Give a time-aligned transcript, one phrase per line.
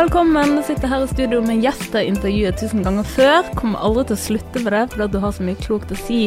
[0.00, 0.54] Velkommen.
[0.56, 3.48] Jeg sitter her i studio med gjester intervjuet tusen ganger før.
[3.52, 6.20] Kommer aldri til å slutte med det, fordi du har så mye klokt å si.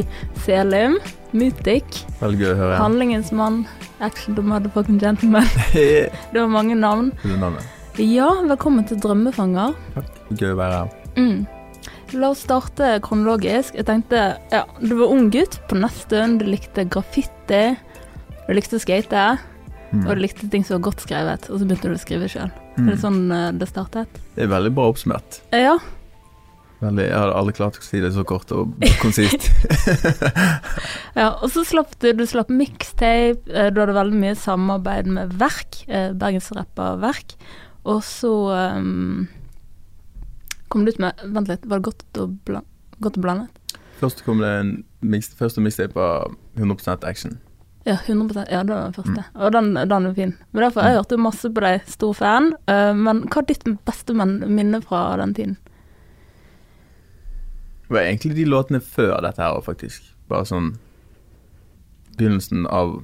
[0.43, 0.99] Selim,
[1.33, 2.75] Mutik, Veldig gøy å høre.
[2.77, 3.63] Handlingens mann,
[3.97, 5.49] Action the Motherfucking Gentleman.
[5.73, 7.09] Det var mange navn.
[7.23, 7.71] Fulle navnet.
[7.97, 9.73] Ja, velkommen til Drømmefanger.
[9.95, 10.21] Takk.
[10.37, 10.93] Gøy å være her.
[11.17, 11.89] Mm.
[12.19, 13.73] La oss starte kronologisk.
[13.79, 17.63] Jeg tenkte, ja, Du var ung gutt på Nesttun, du likte graffiti,
[18.43, 19.25] du likte å skate,
[19.93, 20.07] Mm.
[20.07, 22.49] og du likte ting som var godt skrevet, og så begynte du å skrive sjøl.
[22.77, 22.87] Mm.
[22.87, 24.21] Er det sånn eh, det startet?
[24.33, 25.43] Det er veldig bra oppsummert.
[25.53, 25.75] Eh, Ja.
[26.83, 29.45] Veldig, jeg hadde aldri klart å si det så kort og konsist.
[31.21, 31.29] ja.
[31.39, 35.85] Og så slapp du, du slapp mixtape, eh, du hadde veldig mye samarbeid med Verk,
[35.87, 37.37] bergensrapper Verk,
[37.87, 38.33] og så
[38.79, 39.29] um,
[40.67, 42.67] kom du ut med Vent litt, var det godt og, blan
[43.03, 43.79] godt og blandet?
[44.01, 47.37] Først kom det en mix, første mixtape av 100 action.
[47.85, 49.23] Ja, 100 Ja, det var den første.
[49.33, 50.37] Og den, den er fin.
[50.51, 52.53] Men derfor jeg hørte masse på deg, stor fan.
[52.69, 55.57] Uh, men hva er ditt beste minne fra den tiden?
[57.83, 60.13] Det var egentlig de låtene før dette her, faktisk.
[60.31, 60.75] Bare sånn
[62.17, 63.01] Begynnelsen av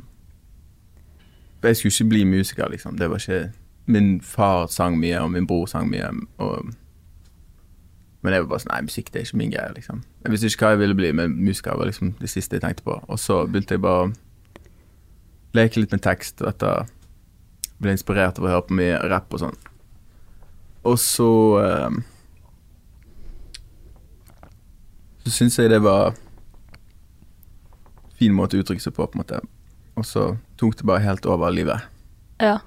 [1.64, 2.98] Jeg skulle ikke bli musiker, liksom.
[2.98, 3.52] Det var ikke
[3.86, 6.14] Min far sang mye, og min bror sang mye.
[6.38, 6.72] Og
[8.22, 10.02] men jeg var bare sånn Nei, musikk det er ikke min greie, liksom.
[10.24, 12.84] Jeg visste ikke hva jeg ville bli, men musiker var liksom det siste jeg tenkte
[12.84, 12.98] på.
[13.08, 14.10] Og så begynte jeg bare
[15.58, 16.88] leke litt med tekst, etter
[17.80, 19.60] ble inspirert av å høre på mye rapp og sånn.
[20.88, 21.30] Og så
[21.64, 22.00] eh,
[25.26, 26.16] Så syns jeg det var
[28.18, 29.40] fin måte å uttrykke seg på, på en måte.
[30.00, 30.24] Og så
[30.58, 31.84] tok det bare helt over livet.
[32.42, 32.58] Ja.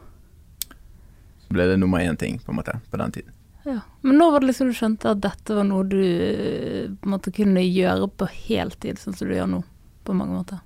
[1.42, 3.32] Så ble det nummer én-ting, på en måte, på den tiden.
[3.65, 3.81] ja.
[4.03, 7.15] Men nå var det liksom du skjønte at dette var noe du eh, på en
[7.16, 9.62] måte kunne gjøre på heltid, sånn som du gjør nå,
[10.06, 10.62] på mange måter?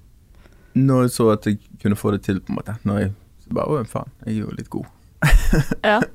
[0.76, 2.76] Når jeg så at jeg kunne få det til, på en måte.
[2.84, 3.12] Når jeg
[3.56, 4.92] bare Å, faen, jeg er jo litt god.
[5.92, 6.00] Ja.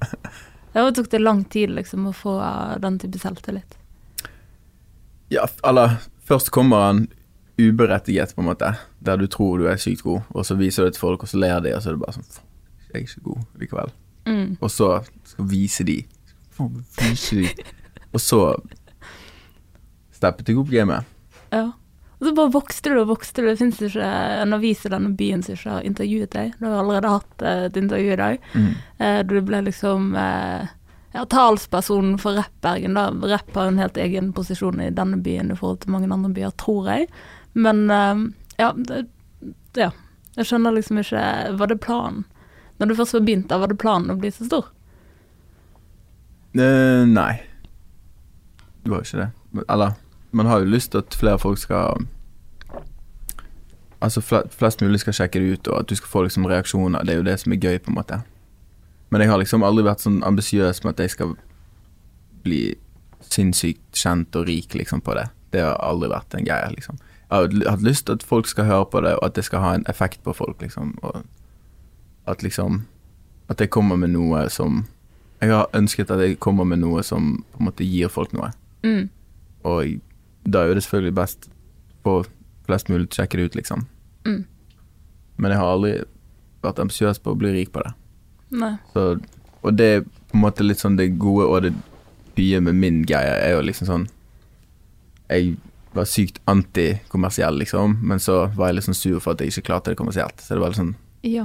[0.72, 2.38] Det tok det lang tid liksom å få
[2.80, 3.74] den type selvtillit?
[5.28, 7.02] Ja, eller først kommer han
[7.60, 8.70] uberettiget, på en måte,
[9.04, 11.32] der du tror du er sykt god, og så viser du det til folk, og
[11.32, 12.30] så ler de, og så er det bare sånn
[12.92, 13.92] jeg er ikke god likevel.
[14.28, 14.48] Mm.
[14.60, 14.88] Og så
[15.28, 15.98] skal vise de.
[16.56, 17.52] Faen, vise de.
[18.12, 18.42] Og så
[20.12, 21.08] steppet jeg opp gamet.
[21.54, 21.70] Ja.
[22.22, 23.48] Og så bare vokste du og vokste du.
[23.50, 24.06] Det fins ikke
[24.44, 26.52] en avis i denne byen som ikke har intervjuet deg.
[26.60, 28.44] Du har allerede hatt eh, et intervju i dag.
[28.54, 28.68] Mm.
[29.02, 30.68] Eh, du ble liksom eh,
[31.16, 32.94] ja, talspersonen for Rapp-Bergen.
[32.94, 33.08] da.
[33.32, 36.54] Rapp har en helt egen posisjon i denne byen i forhold til mange andre byer,
[36.62, 37.10] tror jeg.
[37.58, 37.82] Men
[38.62, 39.02] ja, det,
[39.76, 39.90] ja.
[40.38, 41.22] Jeg skjønner liksom ikke
[41.60, 42.22] Var det planen?
[42.80, 44.70] Når du først var begynt, da var det planen å bli så stor?
[46.56, 47.42] Uh, nei.
[48.82, 49.66] Det var jo ikke det.
[49.68, 49.98] Eller,
[50.32, 52.08] man har jo lyst til at flere folk skal
[54.02, 57.04] Altså flest mulig skal sjekke det ut, og at du skal få liksom reaksjoner.
[57.06, 58.18] Det er jo det som er gøy, på en måte.
[59.14, 61.36] Men jeg har liksom aldri vært sånn ambisiøs med at jeg skal
[62.42, 62.62] bli
[63.22, 65.28] sinnssykt kjent og rik liksom på det.
[65.54, 66.98] Det har aldri vært en greie, liksom.
[67.30, 69.64] Jeg har hatt lyst til at folk skal høre på det, og at det skal
[69.64, 70.96] ha en effekt på folk, liksom.
[71.02, 71.22] Og
[72.26, 72.88] at liksom
[73.50, 74.86] At jeg kommer med noe som
[75.42, 78.52] Jeg har ønsket at jeg kommer med noe som på en måte gir folk noe.
[78.84, 79.10] Mm.
[79.64, 80.00] Og
[80.44, 81.50] da er jo det selvfølgelig best
[82.06, 82.22] på
[82.68, 83.86] flest mulig å sjekke det ut, liksom.
[84.26, 84.42] Mm.
[85.42, 85.94] Men jeg har aldri
[86.62, 87.94] vært ambisiøs på å bli rik på det.
[88.62, 88.74] Nei.
[88.94, 89.06] Så,
[89.62, 91.74] og det er på en måte litt sånn det gode og det
[92.38, 94.04] bye med min greie er jo liksom sånn
[95.32, 95.56] Jeg
[95.92, 99.68] var sykt antikommersiell, liksom, men så var jeg litt sånn sur for at jeg ikke
[99.72, 100.40] klarte det kommersielt.
[100.40, 100.96] Så det var litt sånn
[101.28, 101.44] Ja.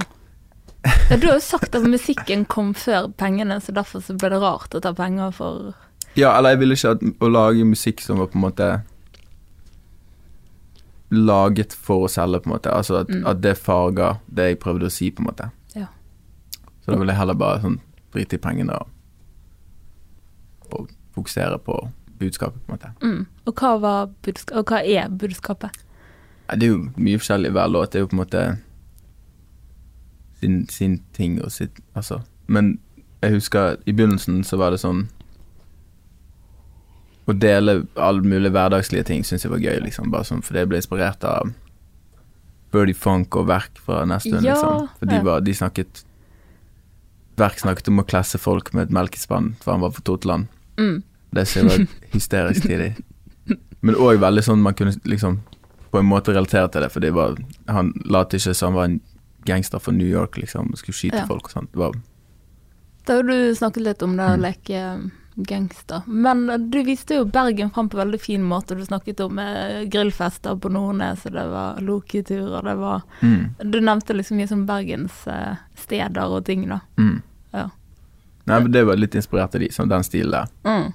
[1.09, 1.17] ja.
[1.17, 4.75] Du har jo sagt at musikken kom før pengene, så derfor så ble det rart
[4.75, 5.73] å ta penger for
[6.17, 8.69] Ja, eller jeg ville ikke at, å lage musikk som var på en måte
[11.13, 12.71] laget for å selge, på en måte.
[12.73, 13.25] Altså at, Mm.
[13.27, 15.49] at det farger det jeg prøvde å si, på en måte.
[15.75, 15.87] Ja.
[16.83, 17.79] Så da ville jeg heller bare sånn
[18.13, 18.87] drite i pengene og,
[20.71, 21.89] og fokusere på
[22.19, 22.91] budskapet, på en måte.
[23.01, 23.25] mm.
[23.47, 25.71] Og hva var budska Og hva er budskapet?
[26.49, 27.91] Ja, det er jo mye forskjellig hver låt.
[27.91, 28.57] Det er jo på en måte
[30.39, 32.21] sin, sin ting og sitt Altså.
[32.47, 32.79] Men
[33.21, 35.07] jeg husker i begynnelsen så var det sånn
[37.27, 40.11] Å dele alle mulige hverdagslige ting syns jeg var gøy, liksom.
[40.11, 41.49] Bare sånn, for det ble inspirert av
[42.71, 44.87] Birdie Funk og Verk fra Nestun, Ja, liksom.
[44.99, 46.03] For de, var, de snakket
[47.37, 50.47] Verk snakket om å klesse folk med et melkespann, for han var fra Totland.
[50.79, 51.03] Mm.
[51.37, 51.83] Det ser jeg var
[52.15, 52.95] hysterisk tidlig.
[53.85, 55.41] Men òg veldig sånn man kunne liksom
[55.91, 57.37] på en måte relatere til det, for det var,
[57.71, 58.97] han lot ikke som han var en
[59.47, 61.27] gangster fra New York, liksom, og skulle skyte Ja.
[61.29, 61.71] folk og sånt.
[61.71, 61.93] Det var,
[63.05, 64.41] Da har du snakket litt om det å Mm.
[64.41, 66.01] leke gangster.
[66.07, 68.75] Men du viste jo Bergen fram på veldig fin måte.
[68.75, 73.77] Du snakket om eh, grillfester på Nordnes, og det var Loki-turer, det var mm, Du
[73.81, 76.79] nevnte liksom mye som Bergens eh, steder og ting, da.
[76.97, 77.21] mm.
[78.47, 80.51] Nei, men Det var litt inspirert av de, sånn den stilen der.
[80.63, 80.93] Mm.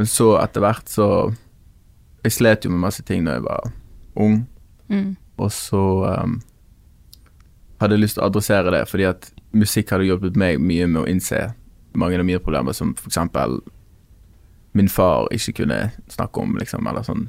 [0.00, 1.06] Men så etter hvert så
[2.24, 3.70] Jeg slet jo med masse ting da jeg var
[4.16, 4.46] ung,
[4.88, 5.16] Mm.
[5.42, 5.80] og så
[6.22, 6.36] um,
[7.80, 11.00] hadde jeg lyst til å adressere det, fordi at musikk hadde hjulpet meg mye med
[11.02, 11.40] å innse
[11.92, 13.58] mange av mine problemer, som eksempel
[14.76, 15.78] min far ikke kunne
[16.12, 17.26] snakke om, liksom, eller sånn.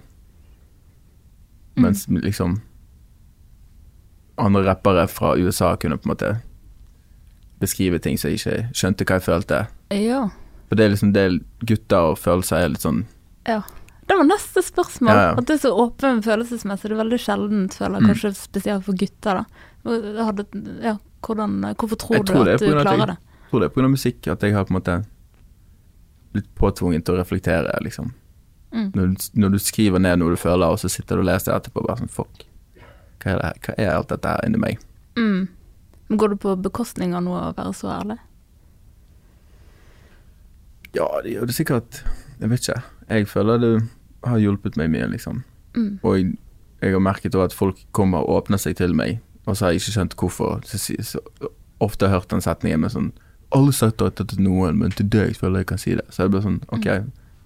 [1.77, 1.83] Mm.
[1.85, 2.57] Mens liksom
[4.37, 6.31] andre rappere fra USA kunne på en måte
[7.61, 9.61] beskrive ting så jeg ikke skjønte hva jeg følte.
[9.95, 10.27] Ja.
[10.69, 11.25] For det er liksom det
[11.65, 13.05] gutter og følelser er litt sånn
[13.47, 13.61] ja.
[14.07, 15.09] Det var neste spørsmål.
[15.11, 15.31] Ja, ja.
[15.39, 16.89] At det er så åpen følelsesmessig.
[16.89, 18.09] Det er veldig sjeldent, føler jeg, Mm.
[18.11, 20.23] kanskje spesielt for gutter, da.
[20.23, 20.45] Hadde,
[20.83, 20.93] ja,
[21.23, 23.17] hvordan, hvorfor tror Jeg du tror at du klarer det?
[23.17, 23.87] Jeg tror det er pga.
[23.91, 24.95] musikk at jeg har på en måte
[26.37, 28.13] blitt påtvunget til å reflektere, liksom.
[28.71, 28.91] Mm.
[28.95, 31.51] Når, du- når du skriver ned noe du føler, og så sitter du og leser
[31.53, 32.45] det etterpå, bare sånn fuck.
[33.23, 34.81] Hva er, det, hva er alt dette her inni meg?
[35.17, 35.47] Mm.
[36.07, 38.19] Men Går det på bekostning av noe å være så ærlig?
[40.95, 42.01] Ja, det gjør det sikkert.
[42.39, 42.81] Jeg vet ikke.
[43.09, 43.71] Jeg føler det
[44.27, 45.43] har hjulpet meg mye, liksom.
[45.77, 45.99] Mm.
[46.03, 46.31] Og jeg,
[46.81, 49.75] jeg har merket også at folk kommer og åpner seg til meg, og så har
[49.75, 50.61] jeg ikke skjønt hvorfor.
[50.67, 51.21] Så, så,
[51.83, 53.11] ofte har jeg hørt den setningen med sånn
[53.55, 56.03] Alle sagt dette til noen, men til deg føler jeg kan si det.
[56.11, 56.87] Så jeg ble sånn OK,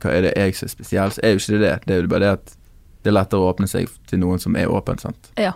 [0.02, 1.12] hva er det jeg som er spesiell?
[1.14, 1.74] Så er jo ikke det det.
[1.86, 2.56] Det er jo bare det at
[3.04, 5.32] det er lettere å åpne seg til noen som er åpen, sant.
[5.38, 5.54] Ja.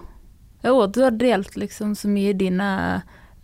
[0.66, 2.70] Jo, at du har delt liksom så mye dine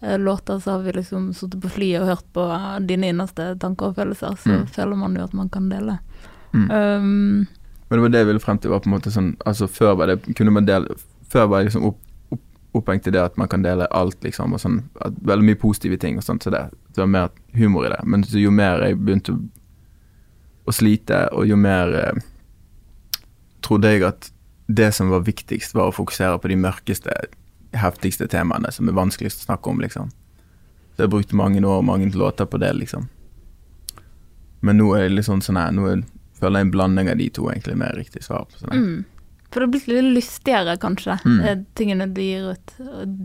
[0.01, 3.51] eh, låter, så har vi liksom sittet på flyet og hørt på eh, dine innerste
[3.62, 4.68] tanker og følelser, så Mm.
[4.74, 6.00] føler man jo at man kan dele.
[6.54, 6.65] Mm.
[6.71, 7.47] Um,
[7.89, 9.94] Men det var det jeg ville frem til, var på en måte sånn Altså før
[9.95, 10.95] var det kunne man dele
[11.31, 12.00] Før var jeg liksom opp,
[12.71, 15.97] opphengt i det at man kan dele alt, liksom, og sånn at, Veldig mye positive
[16.00, 16.62] ting og sånt, så det,
[16.95, 18.00] det var mer humor i det.
[18.07, 19.41] Men så jo mer jeg begynte å,
[20.68, 22.21] å slite, og jo mer eh,
[23.65, 24.31] trodde jeg at
[24.71, 27.15] det som var viktigst, var å fokusere på de mørkeste,
[27.75, 30.12] heftigste temaene som er vanskeligst å snakke om, liksom.
[30.95, 33.09] Så jeg brukte mange år og mange låter på det, liksom.
[34.62, 36.03] Men nå er det litt sånn sånn her, nå er,
[36.39, 38.45] føler jeg en blanding av de to egentlig mer riktig svar.
[38.47, 38.83] på sånn her.
[38.85, 39.10] mm.
[39.51, 41.39] For det har blitt litt lystigere, kanskje, Mm.
[41.45, 42.74] eh, tingene de gir ut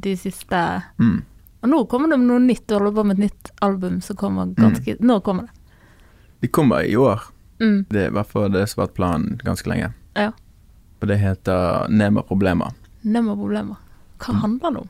[0.03, 1.23] de siste Mm.
[1.63, 4.17] Og nå kommer det med noe nytt, du holder på med et nytt album som
[4.17, 5.51] kommer ganske Nå kommer det.
[6.43, 7.21] De kommer i år.
[7.61, 7.87] Mm.
[7.89, 9.93] Det er i hvert fall det som har vært planen ganske lenge.
[10.15, 10.33] Ja.
[11.03, 12.73] Og det heter Nema Problema.
[13.05, 13.77] Nema problemer.
[14.19, 14.41] Hva Mm.
[14.41, 14.89] handler det om?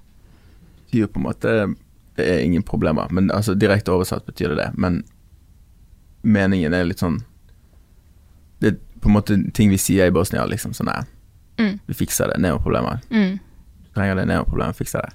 [0.92, 1.76] Det er på en måte
[2.16, 4.78] Det er ingen problemer, men altså direkte oversatt betyr det det.
[4.78, 5.04] Men
[6.24, 7.22] meningen er litt sånn
[8.60, 11.04] Det er på en måte ting vi sier i Bosnia, liksom sånn her.
[11.58, 11.78] Mm.
[11.86, 12.38] Vi fikser det.
[12.42, 13.00] neoproblemer.
[13.10, 13.38] Mm.
[13.86, 15.12] Du trenger det Nema fikser det.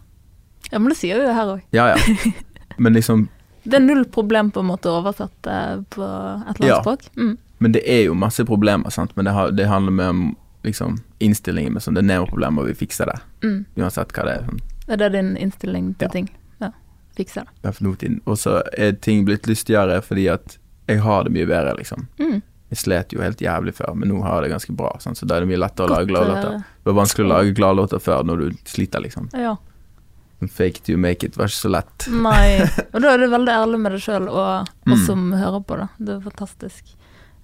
[0.71, 1.61] Ja, men det sier vi jo her òg.
[1.71, 2.31] Ja, ja.
[2.77, 3.27] Men liksom
[3.63, 6.79] Det er null problem på en måte oversatt på et eller annet Ja.
[6.81, 7.03] språk.
[7.17, 7.37] Mm.
[7.59, 9.11] Men det er jo masse problemer, sant.
[9.15, 12.67] Men det, har, det handler mer om liksom innstillingen med sånn Det er Nema-problemer, og
[12.71, 13.19] vi fikser det.
[13.43, 13.65] Mm.
[13.77, 14.45] Uansett hva det er.
[14.47, 14.59] Sånn.
[14.87, 16.11] Er det din innstilling til Ja.
[16.11, 16.29] ting?
[16.61, 16.71] Ja.
[17.17, 17.49] Fikser det.
[17.63, 18.19] Ja, for noe tid.
[18.25, 20.57] Og så er ting blitt lystigere fordi at
[20.89, 22.07] jeg har det mye bedre, liksom.
[22.19, 22.41] Mm.
[22.71, 24.93] Jeg slet jo helt jævlig før, men nå har jeg det ganske bra.
[25.03, 26.53] Sånn, Så da er det mye lettere å lage gladlåter.
[26.55, 29.27] eh, Det var vanskelig å lage gladlåter før når du sliter, liksom.
[29.35, 29.57] Ja.
[30.49, 32.07] Fake to make it var ikke så lett.
[32.09, 32.63] Nei.
[32.95, 35.05] Og da er du veldig ærlig med deg sjøl og oss Mm.
[35.05, 35.89] som hører på det.
[35.99, 36.95] Det er fantastisk.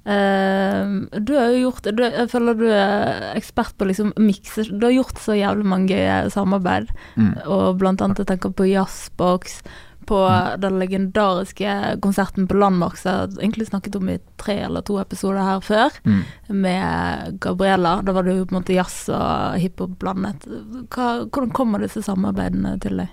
[0.08, 4.86] Uh, du har jo gjort du, Jeg føler du er ekspert på liksom mikse Du
[4.88, 6.88] har gjort så jævlig mange gøye samarbeid,
[7.18, 7.34] Mm.
[7.46, 9.60] og blant annet jeg tenker på Jazzbox,
[10.08, 10.18] på
[10.64, 11.74] den legendariske
[12.04, 15.92] konserten på Landmark som jeg egentlig snakket om i tre eller to episoder her før,
[16.08, 16.24] Mm.
[16.64, 18.02] med Gabriella.
[18.02, 20.48] Da var det jo på en måte jazz og hiphop blandet.
[20.90, 23.10] Hva, hvordan kommer disse samarbeidene til deg?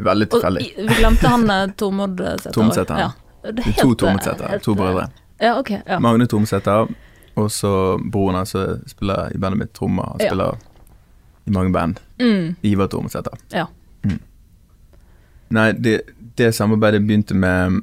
[0.00, 0.66] Veldig Og tilfeldig.
[0.76, 2.52] vi glemte han eh, Tormod Sæther.
[2.56, 2.98] Tormod-Sæther.
[2.98, 3.10] Ja.
[3.42, 5.08] To eh, Tormodsetter, to eh, brødre.
[5.40, 5.70] Ja, ok.
[5.86, 5.98] Ja.
[6.00, 6.88] Magne Tormsetter,
[7.36, 7.70] og så
[8.10, 8.54] broren hans
[8.90, 10.10] spiller i bandet mitt trommer.
[10.12, 10.28] Han Ja.
[10.28, 10.56] spiller
[11.46, 12.00] i mange band.
[12.20, 13.32] Mm, Ivar Tormsetter.
[13.52, 13.66] Ja.
[14.04, 14.18] Mm.
[15.50, 16.00] Nei, det,
[16.38, 17.80] det samarbeidet begynte med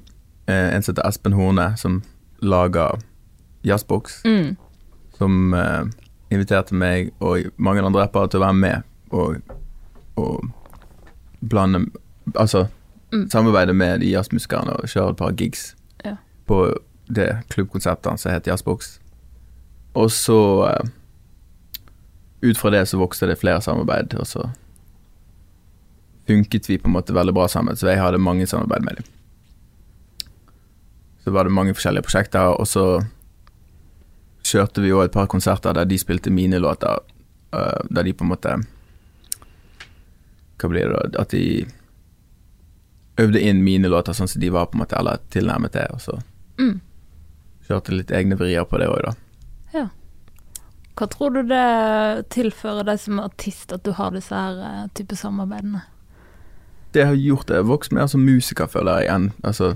[0.47, 2.01] eh, en som heter Espen Horne, som
[2.41, 3.00] lager
[3.67, 4.21] Jazzbox.
[4.25, 4.55] mm,
[5.17, 5.83] Som eh,
[6.31, 8.81] inviterte meg og mange andre rappere til å være med
[9.12, 9.38] og,
[10.15, 10.50] og
[11.41, 11.86] blande
[12.36, 12.67] Altså
[13.13, 13.29] Mm.
[13.31, 16.17] samarbeide med de jazzmusikerne og kjøre et par gigs Ja.
[16.45, 16.74] på
[17.07, 19.00] det klubbkonseptet som heter Jazzbox.
[19.95, 20.89] Og så eh,
[22.43, 24.50] Ut fra det så vokste det flere samarbeid, og så
[26.27, 29.12] funket vi på en måte veldig bra sammen, så jeg hadde mange samarbeid med dem.
[31.24, 32.86] Så var det mange forskjellige prosjekter, og så
[34.48, 37.00] kjørte vi jo et par konserter der de spilte mine låter,
[37.55, 38.57] øh, der de på en måte
[40.57, 41.22] Hva blir det da?
[41.22, 41.67] At de
[43.22, 46.01] øvde inn mine låter sånn som de var, på en måte, eller tilnærmet det, og
[46.01, 46.15] så
[46.57, 46.79] mm.
[47.67, 49.13] kjørte litt egne vrier på det òg, da.
[50.98, 55.17] Hva tror du det tilfører deg som artist at du har disse her eh, type
[55.17, 55.84] samarbeidene?
[56.97, 57.53] Det har gjort det.
[57.53, 59.75] Jeg har vokst mer som musiker, føler jeg, enn altså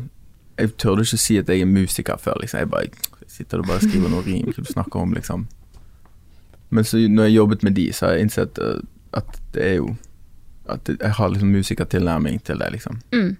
[0.58, 2.60] Jeg tørde ikke si at jeg er musiker før, liksom.
[2.60, 2.88] Jeg bare
[3.22, 5.44] jeg sitter og bare skriver noe rim, hva du snakker om, liksom.
[6.70, 8.82] Men så når jeg jobbet med de, så har jeg innsett uh,
[9.14, 9.96] at det er jo
[10.66, 13.00] At jeg har liksom musikertilnærming til det, liksom.
[13.14, 13.38] Mm.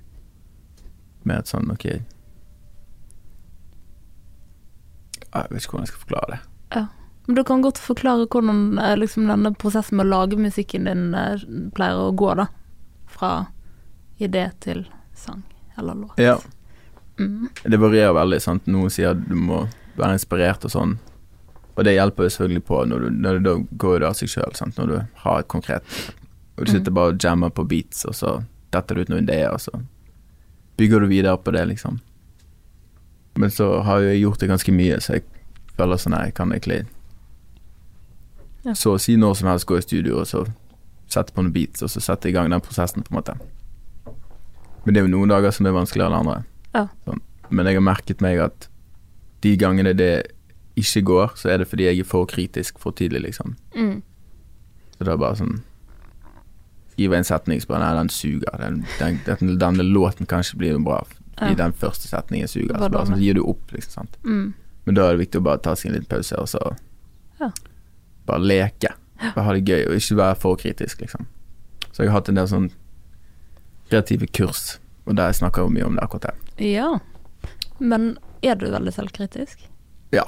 [1.24, 2.02] Med et sånn, ok Jeg
[5.32, 6.40] vet ikke hvordan jeg skal forklare det.
[6.76, 6.86] Ja.
[7.26, 11.14] Men du kan godt forklare hvordan eh, liksom, denne prosessen med å lage musikken din
[11.16, 12.50] eh, pleier å gå, da.
[13.08, 13.32] Fra
[14.28, 14.86] idé til
[15.18, 15.44] sang
[15.78, 16.20] eller låt.
[16.20, 16.38] Ja.
[17.20, 17.50] Mm.
[17.64, 18.42] Det varierer veldig.
[18.42, 18.68] sant?
[18.68, 19.66] Noen sier at du må
[19.98, 20.98] være inspirert og sånn.
[21.76, 24.32] Og det hjelper jo selvfølgelig på når du, når du da går det av seg
[24.34, 25.84] sjøl, når du har et konkret
[26.58, 28.32] Og du sitter bare og jammer på beats, og så
[28.76, 29.72] detter det ut noen ideer, og så
[30.78, 32.00] bygger du videre på det, liksom.
[33.40, 35.24] Men så har jo jeg gjort det ganske mye, så jeg
[35.78, 36.84] føler sånn her, jeg kan egentlig
[38.62, 38.76] Ja.
[38.78, 40.44] Så si når som helst gå i studio, og så
[41.10, 43.34] sette på noen beats, og så sette i gang den prosessen, på en måte.
[44.86, 46.44] Men det er jo noen dager som er vanskeligere enn andre.
[46.74, 46.88] Ja.
[47.06, 47.22] Sånn.
[47.52, 48.68] Men jeg har merket meg at
[49.44, 50.12] de gangene det
[50.80, 53.56] ikke går, så er det fordi jeg er for kritisk for tidlig, liksom.
[53.76, 54.02] Mm.
[54.98, 55.60] Så det er bare sånn
[56.92, 58.58] Skriver en setning som bare Nei, den suger.
[58.60, 61.58] Den, den, den, denne låten kan ikke bli noe bra fordi Ja.
[61.64, 62.76] den første setningen suger.
[62.78, 63.92] Så bare sånn, så gir du opp, liksom.
[64.04, 64.18] sant?
[64.28, 64.54] Mm.
[64.86, 66.76] Men da er det viktig å bare ta seg en liten pause, og så
[67.40, 67.50] Ja.
[68.28, 68.92] bare leke.
[69.34, 71.26] Bare ha det gøy, og ikke være for kritisk, liksom.
[71.92, 72.70] Så jeg har hatt en del sånn
[73.92, 76.66] kreative kurs, og der jeg snakker jo mye om det akkurat det.
[76.72, 76.90] Ja.
[77.80, 79.68] Men er du veldig selvkritisk?
[80.16, 80.26] Ja,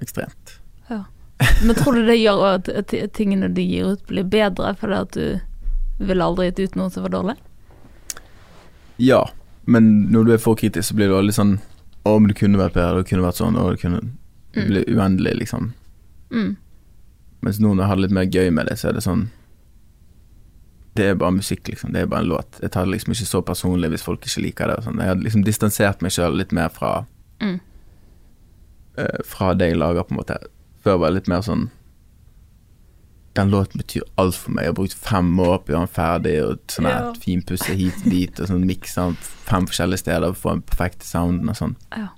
[0.00, 0.58] Ekstremt.
[1.64, 2.68] Men tror du det gjør at
[3.16, 7.04] tingene du gir ut, blir bedre fordi at du ville aldri gitt ut noe som
[7.06, 7.34] var dårlig?
[9.00, 9.22] Ja,
[9.64, 11.54] men når du er for kritisk, så blir det veldig sånn
[12.06, 14.00] Å, men det kunne vært bedre, det kunne vært sånn, og det kunne
[14.54, 14.68] Det Mm.
[14.70, 15.72] blir uendelig, liksom.
[16.32, 16.56] Mm.
[17.42, 19.26] Mens nå når jeg har litt mer gøy med det, så er det sånn
[20.96, 21.92] Det er bare musikk, liksom.
[21.92, 22.58] Det er bare en låt.
[22.62, 24.76] Jeg tar det liksom ikke så personlig hvis folk ikke liker det.
[24.86, 25.00] Sånn.
[25.02, 27.04] Jeg hadde liksom distansert meg sjøl litt mer fra
[27.40, 27.58] Mm.
[28.98, 30.38] uh, Fra det jeg lager, på en måte.
[30.84, 31.66] Før var jeg litt mer sånn
[33.36, 34.64] Den låten betyr alt for meg.
[34.64, 37.12] Jeg har brukt fem år på å gjøre den ferdig, og sånn Ja.
[37.20, 40.62] finpusse hit og dit, og sånn mikse den fem forskjellige steder for å få den
[40.62, 41.76] perfekte sounden og sånn.
[41.92, 42.08] Ja.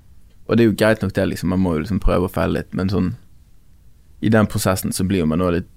[0.48, 1.48] Og det er jo greit nok det, liksom.
[1.48, 3.16] Man må jo liksom prøve å feile litt, men sånn
[4.22, 5.68] I den prosessen så blir man nå litt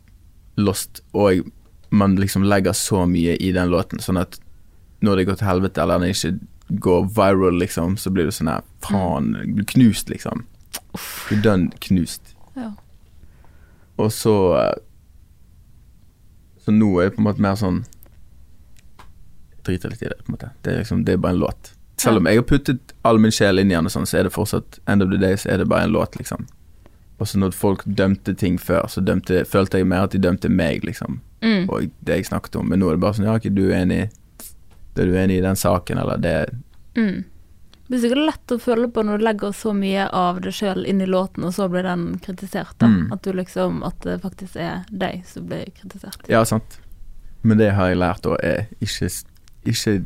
[0.58, 1.50] lost, og
[1.92, 4.40] man liksom legger så mye i den låten, sånn at
[5.04, 8.52] når det går til helvete, eller den ikke går viral, liksom, så blir det sånn
[8.52, 10.46] her Faen, jeg blir knust, liksom.
[10.94, 12.32] Du er dønn knust.
[12.56, 12.72] Ja.
[14.00, 14.78] Og så eh,
[16.62, 17.84] Så nå er det på en måte mer sånn
[19.66, 20.50] Driter litt i det, på en måte.
[20.64, 21.74] Det er liksom, det er bare en låt.
[22.02, 24.34] Selv om jeg har puttet all min sjel inn i den, sånn, så er det
[24.34, 26.48] fortsatt end of the day, så er det bare en låt, liksom.
[27.22, 30.50] Og så når folk dømte ting før, så dømte, følte jeg mer at de dømte
[30.50, 31.20] meg, liksom.
[31.42, 31.70] Mm.
[31.70, 32.68] Og det jeg snakket om.
[32.70, 34.02] Men nå er det bare sånn Ja, ikke du er enig
[35.02, 36.50] er du enig i den saken, eller det
[36.96, 37.24] Mm.
[37.88, 40.86] Det er sikkert lett å føle på når du legger så mye av deg sjøl
[40.88, 42.78] inn i låten, og så blir den kritisert.
[42.80, 42.88] da.
[42.88, 43.12] Mm.
[43.14, 46.20] At du liksom At det faktisk er deg som blir kritisert.
[46.30, 46.80] Ja, sant.
[47.44, 49.10] Men det har jeg lært og er ikke,
[49.66, 50.06] ikke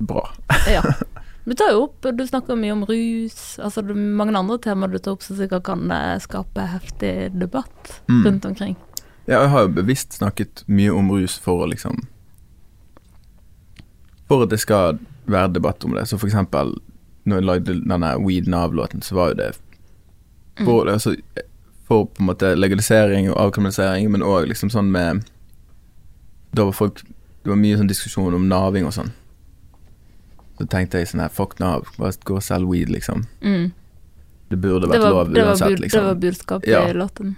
[0.00, 0.28] bra.
[0.70, 0.82] Ja.
[1.50, 4.92] Du tar jo opp Du snakker mye om rus, altså det er mange andre temaer
[4.92, 8.24] du tar opp som sikkert kan eh, skape heftig debatt Mm.
[8.26, 8.76] rundt omkring.
[9.30, 12.00] Ja, jeg har jo bevisst snakket mye om rus for å liksom
[14.30, 14.98] For at det skal
[15.30, 16.06] være debatt om det.
[16.10, 16.74] Så for eksempel
[17.28, 19.50] når jeg lagde denne Weed Nav-låten, så var jo det
[20.64, 21.14] for, altså,
[21.86, 25.22] for på en måte legalisering og avkriminalisering, men òg liksom sånn med
[26.52, 29.12] Da var folk Det var mye sånn diskusjon om naving og sånn.
[30.58, 33.24] Så tenkte jeg sånn her Fuck Nav, bare gå og selg weed, liksom.
[33.40, 33.70] Mm.
[34.50, 36.82] Det burde Det, vært var, lov det, var uansett, liksom det var budskapet Ja.
[36.88, 37.36] i låten.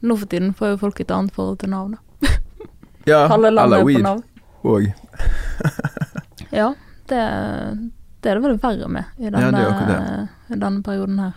[0.00, 0.08] Ja.
[0.08, 2.00] Nå for tiden får jo folk et annet forhold til navnet.
[3.08, 4.90] Ja, eller er weed òg.
[6.52, 6.72] Ja,
[7.08, 7.20] det,
[8.20, 11.32] det er det vel verre med i Ja, denne, er i denne perioden her.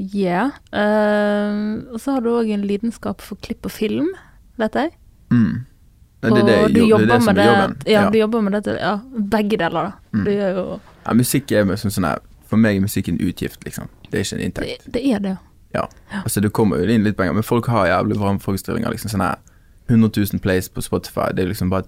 [0.00, 0.50] Yeah.
[0.72, 4.08] Uh, og så har du òg en lidenskap for klipp og film,
[4.60, 4.94] vet jeg.
[5.30, 5.66] Mm.
[6.20, 7.76] Det det, og du er jobber det som med det, jobben.
[7.86, 8.10] Ja, Ja.
[8.10, 8.96] du jobber med det til ja,
[9.30, 9.92] begge deler, da.
[10.12, 10.24] Mm.
[10.24, 12.18] Du gjør jo Ja, musikk er med sånn her
[12.50, 13.88] For meg er musikk en utgift, liksom.
[14.10, 14.84] Det er ikke en det, inntekt.
[14.92, 15.36] det er det, ja.
[15.74, 18.90] Altså, det kommer jo inn litt penger, men folk har jævlig bra forestillinger.
[18.90, 19.36] Liksom sånn her
[19.88, 21.84] 100 000 plays på Spotify, det er liksom bare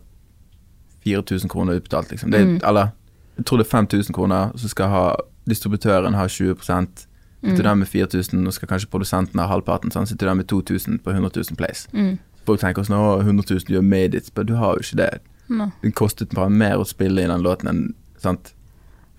[1.05, 2.31] 4000 kroner utbetalt, liksom.
[2.31, 2.61] Det er, Mm.
[2.69, 2.93] Eller
[3.39, 5.17] jeg tror det er 5000 kroner, så skal ha
[5.49, 7.07] distributøren ha 20%
[7.43, 7.63] Sitter Mm.
[7.65, 9.91] der med 4000, og skal kanskje produsenten ha halvparten.
[9.91, 10.07] Sånn.
[10.07, 11.89] Sitter der med 2000 på 100 000 plays.
[11.93, 12.19] Mm.
[12.47, 14.31] Folk tenker sånn 100 000, gjør made it.
[14.37, 15.21] Men du har jo ikke det.
[15.49, 15.73] No.
[15.83, 18.53] Det kostet bare mer å spille i den låten enn Sant?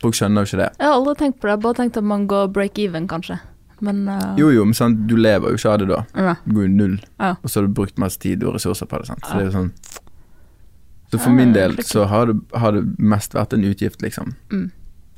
[0.02, 0.70] Folk skjønner jo ikke det.
[0.80, 3.08] Jeg har aldri tenkt på det, jeg har bare tenkt at man går break even,
[3.10, 3.40] kanskje.
[3.84, 4.34] Men uh...
[4.40, 6.36] Jo, jo, men sant, du lever jo ikke av det da.
[6.46, 6.94] Du går jo null.
[7.20, 7.34] Ja.
[7.44, 9.10] Og så har du brukt masse tid og ressurser på det.
[9.12, 9.26] Sant?
[9.28, 9.40] Så Ja.
[9.40, 9.72] det er jo sånn
[11.14, 14.32] Så for min del så har det, har det mest vært en utgift, liksom.
[14.52, 14.72] Mm.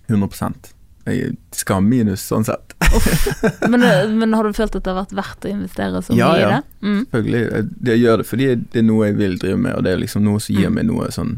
[0.10, 0.74] 100
[1.06, 2.74] Jeg skal minus, sånn sett.
[3.70, 6.20] Men, eh, men har du følt at det har vært verdt å investere så mye
[6.20, 6.36] ja.
[6.36, 6.60] i det?
[6.82, 7.00] Mm.
[7.06, 7.42] Selvfølgelig.
[7.86, 10.26] Jeg, gjør det fordi det er noe jeg vil drive med, og det er liksom
[10.26, 10.76] noe som gir Mm.
[10.80, 11.34] meg noe sånn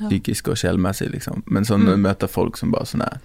[0.00, 1.42] psykisk og sjelmessig, liksom.
[1.46, 2.06] Men sånn når jeg Mm.
[2.10, 3.20] møter folk som bare sånn her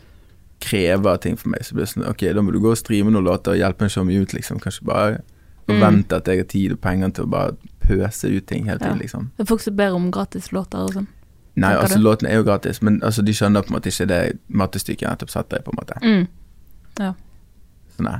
[0.61, 3.11] krever ting for meg, så blir det sånn Ok, da må du gå og streame
[3.11, 4.59] noen låter og hjelpe så mye ut, liksom.
[4.59, 5.21] Kanskje bare
[5.67, 5.79] Mm.
[5.81, 8.97] vente at jeg har tid og penger til å bare pøse ut ting hele tiden,
[8.97, 9.01] Ja.
[9.01, 9.31] liksom.
[9.37, 11.07] Det er folk som ber om gratis låter og sånn.
[11.55, 12.03] Nei, Tenker altså du?
[12.03, 15.09] låtene er jo gratis, men altså de skjønner på en måte ikke det mattestykket jeg
[15.09, 15.97] nettopp satte deg, på en måte.
[16.03, 16.27] Mm.
[17.97, 18.19] Så nei.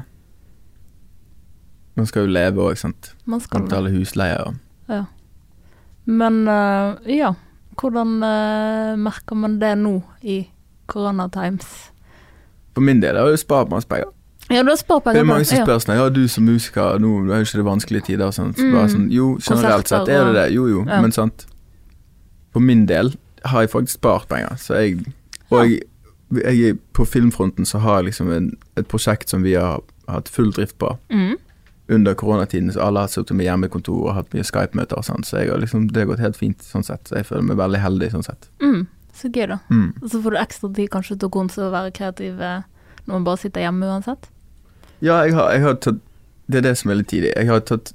[1.96, 3.14] Man skal jo leve òg, sant.
[3.26, 3.62] Man skal.
[3.68, 4.56] Betale husleie og
[4.90, 5.06] Ja.
[6.06, 7.34] Men uh, ja,
[7.78, 10.48] hvordan uh, merker man det nå i
[10.88, 11.92] corona times?
[12.76, 14.12] For min del har jo spart masse penger.
[14.52, 17.40] Ja, du har Det er mange som spør sånn Ja, du som musiker, nå er
[17.42, 18.58] jo ikke det vanskelige tider og sånt.
[18.58, 18.74] Så Mm.
[18.76, 20.54] Bare sånn, jo, generelt sett er det det.
[20.54, 21.02] Jo, jo, Ja.
[21.02, 21.46] men sant.
[22.54, 23.16] For min del
[23.46, 25.06] har jeg faktisk spart penger, så jeg
[25.52, 25.82] Og jeg,
[26.58, 30.52] jeg på filmfronten så har jeg liksom en, et prosjekt som vi har hatt full
[30.52, 31.38] drift på Mm.
[31.90, 35.38] under koronatiden, så alle har sittet med hjemmekontor og hatt mye Skype-møter og sånn, så
[35.40, 37.04] jeg har liksom, det har gått helt fint sånn sett.
[37.08, 38.48] Så jeg føler meg veldig heldig sånn sett.
[38.60, 38.88] Mm.
[39.16, 39.58] Så gøy, da.
[39.72, 39.94] Mm.
[40.02, 42.64] Og så får du ekstra tid kanskje til å konse og være kreativ eh,
[43.06, 44.28] når man bare sitter hjemme uansett.
[45.04, 46.02] Ja, jeg har, jeg har tatt
[46.48, 47.32] Det er det som er litt tidlig.
[47.36, 47.94] Jeg har tatt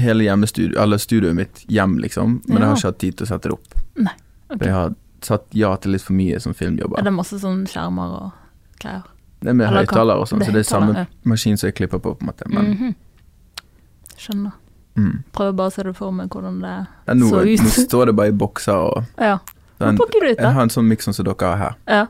[0.00, 3.28] hele hjemmestudio, eller studioet mitt hjem, liksom, men jeg har ikke hatt tid til å
[3.30, 3.74] sette det opp.
[3.96, 4.58] Ok.
[4.58, 4.94] For Jeg har
[5.26, 6.98] satt ja til litt for mye som filmjobber.
[7.00, 8.30] Er det masse sånn skjermer og
[8.82, 9.02] greier?
[9.40, 11.04] Det er med høyttaler og sånn, så det er samme ja.
[11.28, 12.48] maskin som jeg klipper på, på en måte.
[12.52, 12.94] Men Mhm.
[14.16, 14.52] Skjønner.
[14.96, 15.16] mm.
[15.36, 16.72] Prøver bare å se det for meg hvordan det
[17.06, 17.60] ja, nå, så ut.
[17.60, 19.38] nå står det bare i bokser og Ja.
[19.78, 21.74] Den, pakker du ut, Jeg har en sånn miks som dere har her.
[21.86, 22.06] Ja.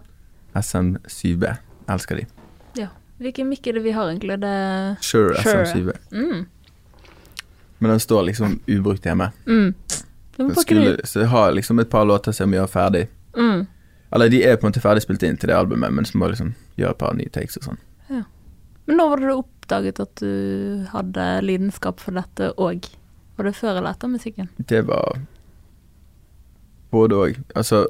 [0.61, 1.57] SM7B.
[1.91, 2.27] Elsker de.
[2.79, 2.89] Ja.
[3.23, 4.39] Hvilken mikk er det vi har, egentlig?
[4.41, 4.53] Det
[5.01, 5.65] Sure, sure.
[5.65, 5.97] SM7B.
[6.13, 6.47] mm.
[7.79, 9.33] Men den står liksom ubrukt hjemme.
[9.47, 9.75] Mm.
[10.37, 13.03] Den skulle, så jeg har liksom et par låter som jeg gjør ferdig.
[13.37, 13.67] Mm.
[14.11, 16.29] Eller de er på en måte ferdig spilt inn til det albumet, men så må
[16.29, 17.81] jeg liksom gjøre et par nye takes og sånn.
[18.09, 18.23] Ja.
[18.87, 22.89] Men når var det du oppdaget at du hadde lidenskap for dette òg?
[23.37, 24.49] Var det før eller etter musikken?
[24.57, 25.19] Det var
[26.97, 27.39] både òg.
[27.55, 27.85] Altså,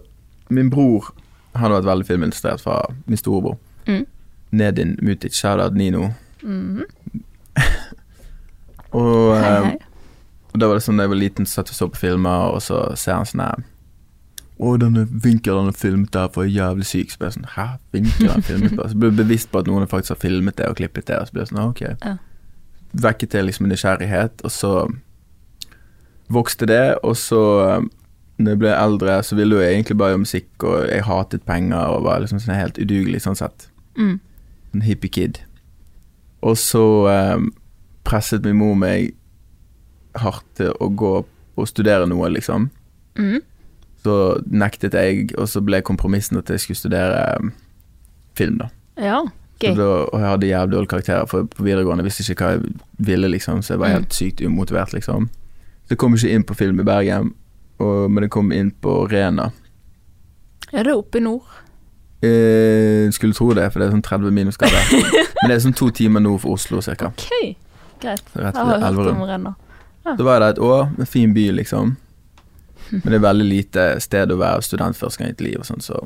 [0.50, 1.12] min bror
[1.56, 3.56] han har vært veldig filminteressert fra min storebror.
[3.88, 4.02] Mm.
[4.60, 6.10] Nedin Mutic, shoutout Nino.
[6.42, 6.84] Mhm.
[8.96, 9.78] Og, Hei, eh, hei.
[10.54, 12.62] og da var det sånn da jeg var liten, satt og så på filmer, og
[12.64, 13.64] så ser han sånn her
[14.56, 17.10] Å, denne vinkelen han har filmet der, for jævlig syk.
[17.12, 18.88] Så ble jeg sånn Hæ, vinkelen filmet der?
[18.88, 21.28] Så ble jeg bevisst på at noen faktisk har filmet det og klippet det, og
[21.28, 21.82] så ble jeg sånn, «Ah, ok.
[22.06, 22.14] Ja.
[23.08, 24.70] Vekket det liksom en nysgjerrighet, og så
[26.32, 27.84] vokste det, og så eh,
[28.38, 31.78] når jeg ble eldre, så ville jeg egentlig bare gjøre musikk, og jeg hatet penger
[31.94, 33.68] og var liksom sånn helt udugelig sånn sett.
[33.96, 34.18] Mm.
[34.74, 35.38] En hippie kid.
[36.44, 37.38] Og så eh,
[38.04, 39.14] presset min mor meg
[40.20, 41.14] hardt til å gå
[41.56, 42.68] og studere noe, liksom.
[43.16, 43.40] Mm.
[44.04, 44.16] Så
[44.52, 47.48] nektet jeg, og så ble kompromissen at jeg skulle studere eh,
[48.36, 48.68] film, da.
[49.00, 49.22] Ja,
[49.60, 49.72] gøy.
[49.76, 52.04] da og jeg hadde jævlig dårlige karakterer for på videregående.
[52.04, 52.76] Jeg visste ikke hva jeg
[53.08, 53.96] ville, liksom, så jeg var Mm.
[53.96, 55.28] helt sykt umotivert, liksom.
[55.88, 57.32] Så jeg kom ikke inn på film i Bergen,
[57.78, 59.50] og, men det kom inn på Rena.
[60.72, 61.44] Er det oppe i nord.
[62.24, 64.88] Eh, skulle tro det, for det er sånn 30 minusgrader.
[65.42, 67.12] men det er sånn to timer nord for Oslo, cirka.
[67.12, 67.54] Ok,
[68.02, 68.24] greit.
[68.34, 69.22] Rett ved Elverum.
[69.28, 69.54] Renna.
[70.06, 71.96] Så var jeg der et år, en fin by, liksom.
[72.92, 75.66] Men det er veldig lite sted å være student første gang i et liv og
[75.66, 75.98] sånn, så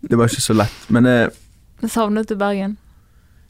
[0.00, 0.84] Det var ikke så lett.
[0.88, 2.76] Men jeg Savnet du Bergen?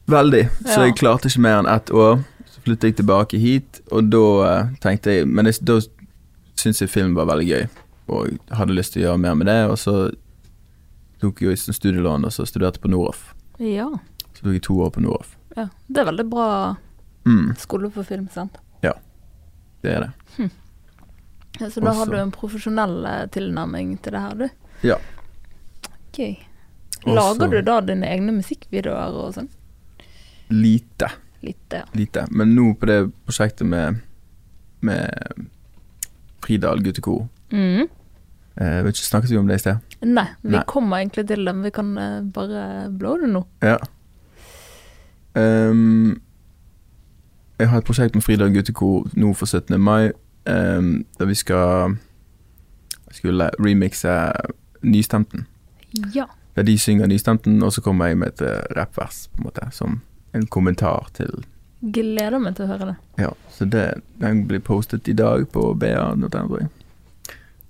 [0.09, 0.49] veldig.
[0.65, 0.85] Så Ja.
[0.85, 2.23] jeg klarte ikke mer enn ett år.
[2.49, 5.79] Så flyttet jeg tilbake hit, og da eh, tenkte jeg Men jeg, da
[6.59, 7.67] syntes jeg film var veldig gøy,
[8.09, 9.57] og hadde lyst til å gjøre mer med det.
[9.71, 9.95] Og så
[11.21, 13.33] tok jeg jo studielån, og så studerte på Noroff.
[13.59, 13.87] Ja.
[14.33, 15.35] Så tok jeg to år på Noroff.
[15.57, 15.67] ja.
[15.87, 16.77] Det er veldig bra
[17.27, 18.55] Mm, skole for film, sant?
[18.81, 18.93] Ja,
[19.83, 20.49] det er det.
[21.59, 24.47] Ja, så da har du en profesjonell eh, tilnærming til det her, du?
[24.87, 24.95] Ja.
[26.15, 26.37] Gøy.
[27.03, 29.49] Også- Lager du da dine egne musikkvideoer og sånn?
[30.49, 31.11] Lite.
[31.43, 31.83] Lite, ja.
[31.93, 32.25] lite.
[32.31, 33.99] Men nå på det prosjektet med,
[34.81, 35.49] med
[36.49, 37.85] Fridal guttekor Mm.
[38.57, 39.77] eh, vet ikke, Snakket vi om det i sted?
[40.01, 40.63] Nei, vi Nei.
[40.67, 43.43] kommer egentlig til det, men vi kan eh, bare blå det nå.
[43.61, 43.77] Ja.
[45.35, 46.21] Um,
[47.59, 49.77] jeg har et prosjekt med Fridal guttekor nå for 17.
[49.81, 50.11] mai,
[50.49, 51.97] um, der vi skal
[53.11, 54.31] skulle remixe
[54.81, 55.45] Nystemten.
[56.15, 56.25] Ja.
[56.55, 59.67] Der de synger Nystemten, og så kommer jeg med et eh, rappvers, på en måte,
[59.71, 60.01] som
[60.33, 61.43] en kommentar til
[61.81, 62.95] Gleder meg til å høre det.
[63.23, 63.85] Ja, så det,
[64.19, 66.59] den blir postet i dag på BA.no.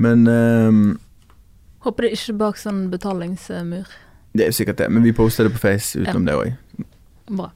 [0.02, 1.00] Men um,
[1.86, 3.86] Håper det ikke bak sånn betalingsmur.
[4.34, 4.88] det er sikkert det.
[4.92, 6.86] Men vi poster det på Face utenom det òg.
[7.30, 7.52] Bra.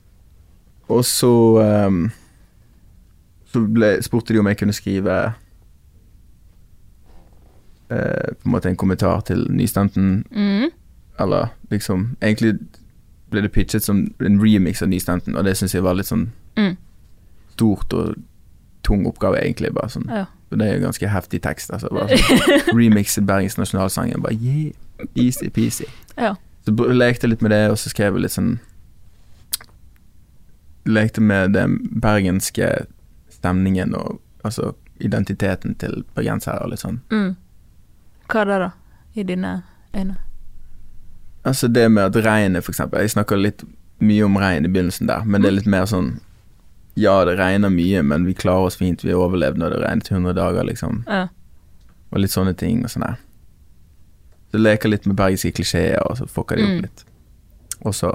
[0.93, 1.31] Og så
[1.87, 2.11] um,
[3.49, 5.17] Så ble, spurte de om jeg kunne skrive
[7.91, 10.69] uh, på en måte en kommentar til Nystemten, Mm.
[11.19, 12.59] eller liksom Egentlig
[13.33, 16.29] ble det pitchet som en remix av Nystemten, og det syns jeg var litt sånn
[16.57, 16.77] Mm.
[17.55, 18.15] stort og
[18.83, 19.73] tung oppgave, egentlig.
[19.73, 20.25] bare sånn Ja.
[20.53, 21.71] Det er jo ganske heftig tekst.
[21.73, 24.21] Altså, bare sånn, Remix Bergens nasjonalsangen.
[24.21, 24.71] Bare yeah,
[25.15, 25.85] easy peasy.
[26.17, 26.35] Ja.
[26.65, 28.59] Så lekte litt med det, og så skrev jeg litt sånn
[30.85, 32.85] Lekte med den bergenske
[33.31, 36.97] stemningen og altså identiteten til bergensere og litt sånn.
[37.09, 37.35] Mm.
[38.27, 38.69] Hva er det, da?
[39.15, 39.53] I dine
[39.95, 40.17] øyne?
[41.45, 43.01] Altså det med at regnet, eksempel.
[43.03, 43.63] Jeg snakka litt
[43.99, 46.19] mye om regn i begynnelsen der, men det er litt mer sånn
[46.95, 49.01] Ja, det regner mye, men vi klarer oss fint.
[49.03, 50.99] Vi har overlevd når det regnet i 100 dager, liksom.
[51.07, 51.27] Ja.
[52.11, 53.15] Og litt sånne ting og sånn der.
[54.53, 56.75] Så leker litt med bergenske klisjeer, og så fucker de Mm.
[56.75, 57.03] opp litt.
[57.85, 58.11] Og så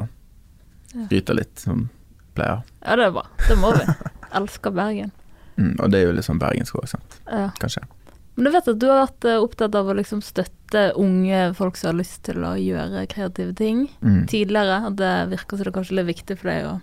[1.11, 1.89] ryter litt, som
[2.37, 2.63] pleier.
[2.87, 3.27] ja, det er bra.
[3.49, 3.85] Det må vi.
[4.33, 5.11] Elsker Bergen.
[5.57, 7.19] Mm, og det er jo litt sånn bergensk òg, sant.
[7.27, 7.51] Ja.
[7.59, 7.83] Kanskje.
[8.37, 10.53] Men du vet at du har vært eh, opptatt av å liksom støtte
[10.97, 14.27] unge folk som har lyst til å gjøre kreative ting Mm.
[14.29, 14.87] tidligere.
[14.87, 16.81] At det virker som det kanskje er viktig for deg å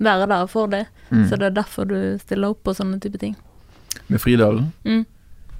[0.00, 0.86] være der for dem.
[1.10, 1.28] Mm.
[1.28, 3.36] Så det er derfor du stiller opp på sånne type ting.
[4.08, 4.72] Med Fridalen?
[4.84, 5.06] Mm.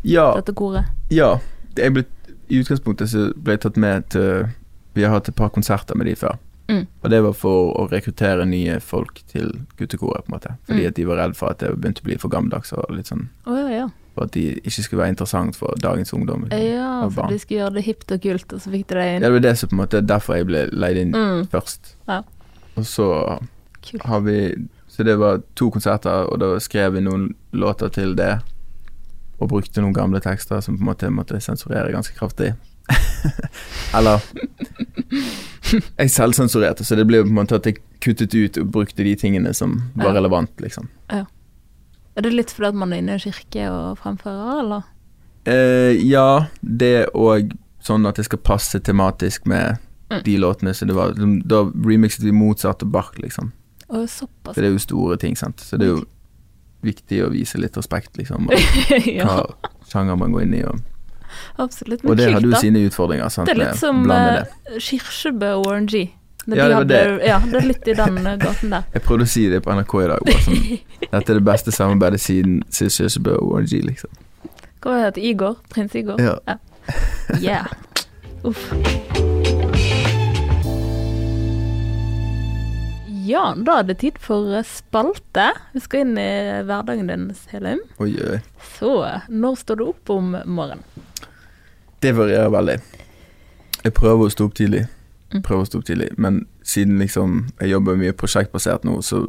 [0.04, 0.34] Ja.
[0.34, 0.84] Dette koret.
[1.10, 1.38] ja.
[1.74, 2.08] Det blitt,
[2.50, 4.48] I utgangspunktet så ble jeg tatt med til
[4.94, 6.38] Vi har hatt et par konserter med de før.
[6.68, 6.86] Mm.
[7.04, 10.56] Og det var for å rekruttere nye folk til guttekoret, på en måte.
[10.66, 10.88] Fordi Mm.
[10.88, 13.28] at de var redd for at det begynte å bli for gammeldags, og litt sånn
[13.46, 13.88] oh, ja, ja.
[14.18, 16.48] For at de ikke skulle være interessant for dagens ungdom.
[16.50, 17.30] Ja, for barn.
[17.32, 19.22] de skulle gjøre det hipt og kult, og så fikk de Ja, inn.
[19.22, 21.92] det var det som på en måte derfor jeg ble leid inn Mm, først.
[22.08, 22.22] Ja.
[22.76, 23.38] Og så
[23.86, 24.02] kult.
[24.10, 24.38] har vi
[24.88, 28.40] Så det var to konserter, og da skrev vi noen låter til det.
[29.40, 32.54] Og brukte noen gamle tekster som på en måte måtte sensurere ganske kraftig.
[33.94, 34.18] Eller
[35.98, 39.14] Jeg selvsensurerte, så det ble på en måte at jeg kuttet ut og brukte de
[39.14, 40.18] tingene som var Ja.
[40.18, 40.88] relevant, liksom.
[42.18, 44.86] Er det litt fordi at man er inne i en kirke og fremfører, eller?
[45.48, 47.52] Eh, ja, det og
[47.86, 49.78] sånn at det skal passe tematisk med
[50.08, 50.22] Mm.
[50.24, 50.72] de låtene.
[50.74, 53.52] Så det var Da remixet vi Mozart og Bach, liksom.
[53.90, 54.54] Og såpass.
[54.54, 55.60] For det er jo store ting, sant.
[55.60, 56.04] Så det er jo
[56.82, 58.48] viktig å vise litt respekt, liksom.
[58.48, 58.54] Og
[59.06, 59.44] ja, hva
[59.88, 60.62] sjanger man går inn i.
[60.64, 60.80] Og,
[61.58, 62.02] absolutt.
[62.04, 63.48] Men og det kult, hadde jo sine utfordringer, sant.
[63.50, 64.44] Det er litt som eh,
[64.78, 66.08] Kirsebø og ORNG.
[66.48, 68.84] Når Ja, de det hadde- Ja, det er litt i den eh, gaten der.
[68.94, 70.22] Jeg prøvde å si det på NRK i dag.
[70.24, 70.62] Bare sånn,
[71.12, 74.10] Dette er det beste samarbeidet siden Sis Kirsebø og ORG, liksom.
[74.80, 75.58] Hva var det het Igor?
[75.68, 76.20] Prins Igor?
[76.22, 76.38] Ja.
[77.42, 77.66] Yeah.
[78.48, 78.64] Uff.
[83.28, 85.50] Ja, da er det tid for eh, spalte.
[85.74, 86.28] Vi skal inn i
[86.64, 87.82] hverdagen din, Selim.
[88.00, 88.38] Oi, oi.
[88.78, 88.92] Så,
[89.28, 90.84] når står du opp om morgenen?
[92.00, 92.78] Det varierer veldig.
[93.84, 94.86] Jeg prøver å stå opp tidlig.
[95.32, 95.42] Mm.
[95.44, 99.26] Prøver å stå opp tidlig, men siden liksom jeg jobber mye prosjektbasert nå, så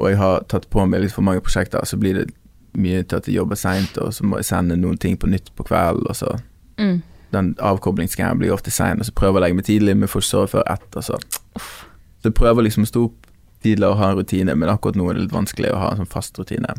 [0.00, 2.30] Og jeg har tatt på meg litt for mange prosjekter, så blir det
[2.72, 5.50] mye til at jeg jobber seint, og så må jeg sende noen ting på nytt
[5.56, 6.38] på kvelden, og så
[6.80, 7.02] Mm.
[7.30, 10.22] Den avkoblingsgreia blir ofte sein, og så prøver jeg å legge meg tidlig, men får
[10.22, 11.18] ikke sove før ett, og så
[12.20, 13.26] Så jeg prøver liksom å stå opp
[13.62, 16.02] tidligere og ha en rutine, men akkurat nå er det litt vanskelig å ha en
[16.02, 16.74] sånn fast rutine.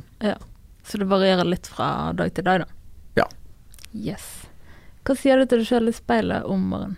[0.83, 2.65] Så det varierer litt fra dag til dag, da?
[3.15, 3.27] Ja.
[3.93, 4.45] Yes.
[5.05, 6.97] Hva sier du til deg sjøl i speilet om morgenen?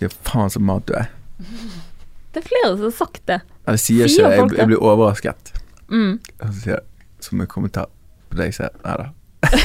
[0.00, 1.08] Ja, faen så mat du er.
[2.34, 3.38] Det er flere som har sagt det.
[3.66, 4.58] Det sier Sier ikke det?
[4.60, 5.52] jeg blir overrasket.
[5.88, 6.18] Mm.
[6.20, 7.86] Og så sier jeg som en kommentar
[8.28, 8.74] på det jeg ser.
[8.84, 9.06] Nei da.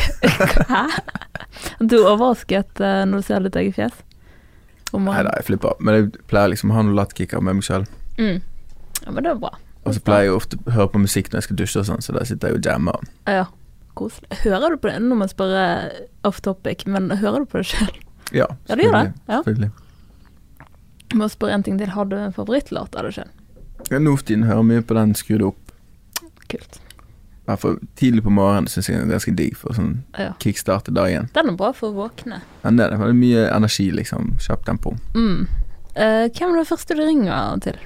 [0.72, 0.84] Hæ?
[1.84, 4.00] Du er overrasket eh, når du ser ditt eget fjes?
[4.96, 5.76] Nei da, jeg flipper.
[5.84, 7.86] Men jeg pleier liksom å ha noen latkicker med meg sjøl.
[8.17, 8.39] Mm.
[9.04, 9.52] Ja, men det er bra.
[9.84, 12.04] Og så pleier jeg ofte å høre på musikk når jeg skal dusje og sånn,
[12.06, 13.04] så der sitter jeg og jammer.
[13.28, 13.46] Ja,
[14.00, 14.32] koselig.
[14.48, 14.98] Hører du på det?
[15.04, 15.58] når man spør
[16.24, 17.91] off topic, men hører du på det sjøl?
[18.32, 19.08] Ja, Ja, det gjør det?
[19.28, 19.41] Ja.
[19.43, 19.74] selvfølgelig.
[21.13, 21.89] Må spørre en ting til.
[21.93, 23.30] Har du en favorittlåt av deg sjøl?
[24.02, 25.73] Nå for tiden hører mye på den skrudd opp.
[26.49, 26.80] Kult.
[27.45, 30.30] Hvert tidlig på morgenen syns jeg den er ganske digg for sånn Ja.
[30.39, 31.28] kickstarte dagen.
[31.36, 32.39] Den er bra for å våkne.
[32.63, 34.38] Ja, det er det er mye energi, liksom.
[34.39, 34.95] Kjapt tempo.
[35.13, 35.47] Mm.
[35.97, 37.78] Uh, hvem er det første du ringer til?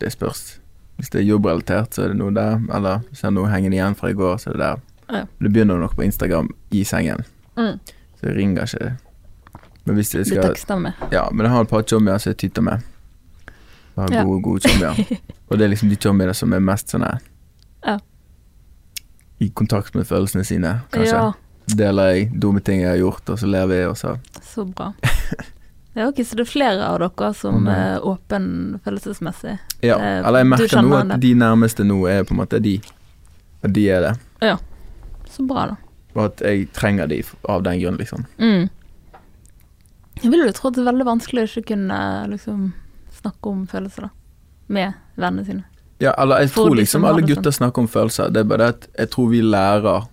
[0.00, 0.58] Det spørs.
[0.98, 2.58] Hvis det er jobbrelatert, så er det noe der.
[2.74, 4.82] Eller hvis jeg har noe hengende igjen fra i går, så er det der.
[5.14, 5.24] Ja.
[5.40, 7.24] Det begynner nok på Instagram i sengen,
[7.56, 7.78] Mm.
[8.18, 8.96] så jeg ringer ikke.
[9.86, 10.92] Men hvis jeg skal med.
[11.12, 12.82] Ja, men jeg har et par chommier som jeg tyter med.
[13.96, 14.24] Jeg har Ja.
[14.24, 15.18] gode, gode chommier.
[15.50, 17.18] Og det er liksom de chommiene som er mest sånn her
[17.84, 17.98] Ja.
[19.40, 21.12] I kontakt med følelsene sine, kanskje.
[21.12, 21.32] Ja,
[21.66, 24.90] Deler jeg dumme ting jeg har gjort, og så ler vi, og så så bra.
[25.96, 27.68] Ja, ok, Så det er flere av dere som Mm.
[27.70, 29.58] er åpen følelsesmessig?
[29.82, 29.96] Ja.
[29.98, 32.80] Eh, Eller jeg merker nå at de nærmeste nå er på en måte de.
[33.62, 34.18] At de er det.
[34.42, 34.56] Ja.
[35.30, 35.76] Så bra, da.
[36.16, 38.26] Og at jeg trenger de av den grunn, liksom.
[38.38, 38.68] Mm.
[40.22, 41.98] Jeg vil jo tro at det er veldig vanskelig å ikke kunne
[42.30, 42.72] liksom
[43.20, 44.10] snakke om følelser, da.
[44.68, 45.64] Med vennene sine.
[46.00, 47.28] Ja, eller jeg tror liksom alle sånn.
[47.34, 48.30] gutter snakker om følelser.
[48.32, 50.06] Det er bare det at jeg tror vi lærer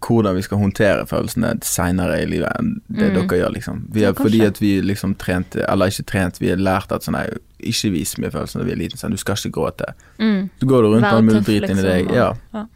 [0.00, 3.14] hvordan vi skal håndtere følelsene seinere i livet enn det Mm.
[3.28, 3.82] dere gjør, liksom.
[3.92, 7.02] Vi Ja, er, fordi at vi liksom trente, eller ikke trent, vi har lært at
[7.02, 7.26] sånn nei,
[7.60, 9.92] ikke vis mye følelser når vi er liten, sånn, du skal ikke gråte.
[10.18, 10.48] Mm.
[10.58, 12.32] Så går du rundt med all mulig drit inni liksom, deg, ja.
[12.54, 12.66] ja.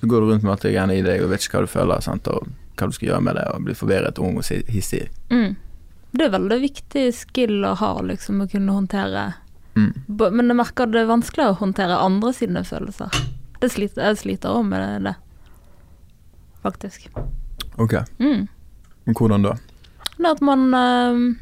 [0.00, 1.70] Så går du rundt med alt det greiene i deg og vet ikke hva du
[1.70, 5.08] føler, sant, og hva du skal gjøre med det, og bli forvirret, ung og hissig.
[5.30, 5.56] Mm.
[6.12, 9.32] Det er veldig viktig skill å ha, liksom, å kunne håndtere
[9.74, 9.92] Mm.
[10.36, 13.08] Men jeg merker det er vanskeligere å håndtere andre sine følelser.
[13.62, 15.14] Det sliter, jeg sliter også med det,
[16.62, 17.08] faktisk.
[17.80, 18.48] Ok, Mm.
[19.06, 19.54] men hvordan da?
[20.18, 21.34] Det at man øh,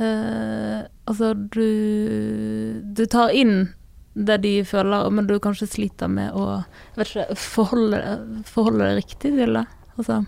[0.00, 3.68] øh, Altså, du Du tar inn
[4.14, 6.64] det de føler, men du kanskje sliter med å
[6.98, 8.00] ikke, forholde,
[8.44, 9.66] forholde det riktig til det.
[10.00, 10.24] Altså,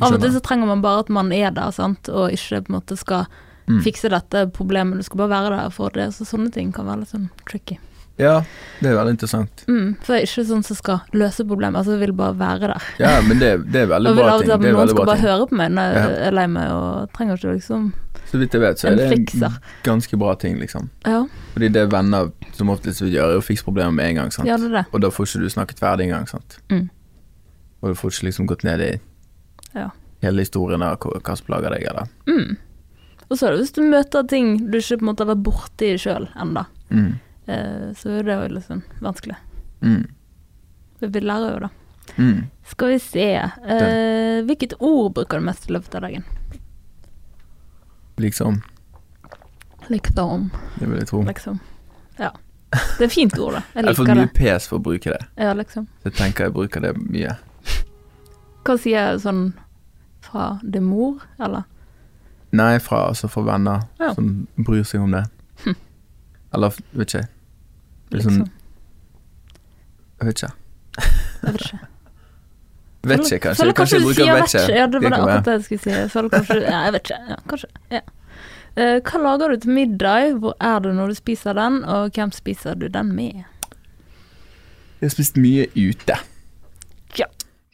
[0.00, 2.72] av og til så trenger man bare at man er der, sant, og ikke på
[2.74, 3.26] en måte skal
[3.70, 3.82] Mm.
[3.84, 4.96] fikse dette problemet.
[4.98, 6.08] Du skal bare være der for det.
[6.16, 7.76] Så sånne ting kan være litt sånn tricky.
[8.18, 8.40] Ja,
[8.80, 9.62] det er veldig interessant.
[9.68, 12.66] Mm, for jeg er ikke sånn som skal løse problemet, altså jeg vil bare være
[12.72, 12.82] der.
[12.98, 14.48] Ja, men det, det er veldig bra ting.
[14.50, 15.24] Det noen skal bare ting.
[15.28, 17.92] høre på meg når jeg er lei meg, og trenger ikke liksom
[18.32, 19.60] Så vidt jeg vet, så er det en fikser.
[19.86, 20.90] ganske bra ting, liksom.
[21.06, 21.22] Ja,
[21.54, 24.30] Fordi det er venner som oftest vil gjøre, er å fikse problemet med en gang,
[24.34, 24.48] sant.
[24.50, 24.86] ja det er det.
[24.92, 26.58] Og da får ikke du snakket ferdig engang, sant.
[26.70, 26.90] Mm.
[27.82, 28.90] Og du får ikke liksom gått ned i
[29.74, 29.90] Ja.
[30.22, 32.08] hele historien av hva, som plager deg, eller.
[32.26, 32.56] Mm.
[33.30, 35.44] Og så er det hvis du møter ting du ikke på en måte har vært
[35.46, 37.12] borti sjøl ennå, Mm.
[37.46, 39.36] eh, så er det jo liksom vanskelig.
[39.82, 40.06] Mm.
[41.00, 41.70] Vi lærer jo det.
[42.18, 42.40] Mm.
[42.66, 46.24] Skal vi se eh, Hvilket ord bruker du mest i løpet av dagen?
[48.16, 48.60] Liksom.
[49.88, 50.50] Liksom.
[50.78, 51.22] Det vil jeg tro.
[51.22, 51.60] liksom.
[52.18, 52.30] Ja.
[52.70, 53.62] Det er et fint ord, da.
[53.74, 54.34] Jeg Jeg har fått mye det.
[54.34, 55.22] pes for å bruke det.
[55.36, 55.86] Ja, liksom.
[56.02, 57.36] Så jeg tenker jeg bruker det mye.
[58.64, 59.52] Hva sier sånn
[60.24, 61.62] fra det mor, eller?
[62.52, 64.12] Nei, fra, altså fra venner Ja.
[64.14, 65.24] som bryr seg om det.
[65.64, 65.76] Hm.
[66.54, 67.28] Eller, vet ikke.
[68.10, 68.50] Det sånn, Liksom.
[70.20, 70.52] jeg vet ikke.
[71.42, 71.80] Jeg vet ikke.
[73.00, 73.62] Vet ikke, kanskje.
[73.62, 74.74] føler Kanskje kanskje du bruker sier vet ikke.
[74.76, 76.08] Ja, det var det akkurat det jeg skulle si.
[76.12, 77.20] Føler kanskje Ja, jeg vet ikke.
[77.30, 77.68] Ja, kanskje.
[77.90, 78.00] Ja.
[78.76, 80.34] Uh, hva lager du til middag?
[80.42, 83.40] Hvor er du når du spiser den, og hvem spiser du den med?
[85.00, 86.18] Jeg har spist mye ute.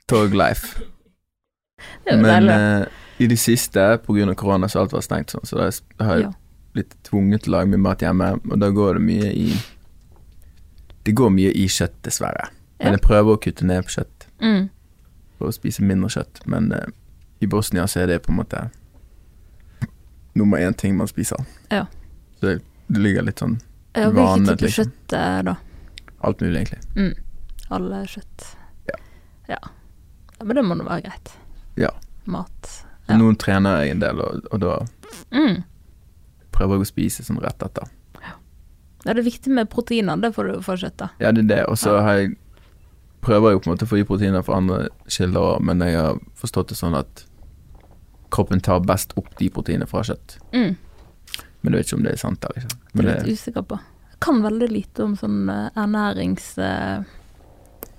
[0.08, 0.76] Torglife.
[2.06, 2.86] Er jo Men eh,
[3.18, 6.32] i det siste, av korona, så alt var stengt sånn, så da har jeg Ja.
[6.76, 9.56] blitt tvunget til å lage mye mat hjemme, og da går det mye i
[11.06, 12.48] Det går mye i kjøtt, dessverre.
[12.82, 14.68] Men jeg prøver å kutte ned på kjøtt, Mm.
[15.38, 16.40] for å spise mindre kjøtt.
[16.46, 16.86] Men eh,
[17.40, 18.70] i Bosnia så er det på en måte
[20.34, 21.44] nummer én ting man spiser.
[21.70, 21.86] Ja.
[22.40, 23.60] Så det, det ligger litt sånn
[23.94, 24.84] Ja, hvilken type liksom.
[24.84, 25.54] kjøtt da?
[26.22, 26.82] alt mulig, egentlig.
[26.96, 27.14] Mm.
[27.70, 28.44] Alle kjøtt.
[28.88, 28.98] Ja.
[29.48, 29.58] ja.
[30.38, 31.32] Ja, Men det må det være greit.
[31.80, 31.90] Ja.
[32.26, 32.70] Mat.
[33.08, 33.16] Ja.
[33.20, 34.76] Nå trener jeg en del, og, og da
[35.32, 35.62] Mm.
[36.52, 37.88] prøver jeg å spise sånn rett etter.
[38.22, 41.08] Ja, det er viktig med proteiner, det får du fra kjøtt, da.
[41.22, 41.60] Ja, det er det.
[41.70, 42.34] Og så har jeg
[43.22, 46.18] prøver jeg på en måte å få i proteiner fra andre kilder men jeg har
[46.38, 47.24] forstått det sånn at
[48.30, 50.36] kroppen tar best opp de proteinene fra kjøtt.
[50.52, 50.76] Mm.
[51.62, 52.76] Men du vet ikke om det er sant eller ikke.
[52.92, 53.78] Det er litt usikker på.
[54.10, 56.58] Jeg kan veldig lite om sånn eh, ernærings...
[56.58, 57.02] eh,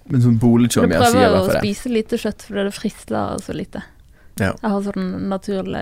[0.09, 1.63] men sånn bolechom, jeg sier prøver i å hvert fall det.
[1.63, 3.83] spise lite kjøtt fordi det frister så lite.
[4.39, 4.51] Ja.
[4.61, 5.81] Jeg har sånn naturlig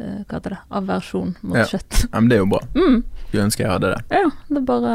[0.00, 0.58] eh, Hva heter det?
[0.72, 1.64] Aversjon mot Ja.
[1.68, 2.06] kjøtt.
[2.12, 2.60] Ja, men det er jo bra.
[2.74, 4.04] Mm, Skulle ønske jeg hadde det.
[4.10, 4.94] ja, det er bare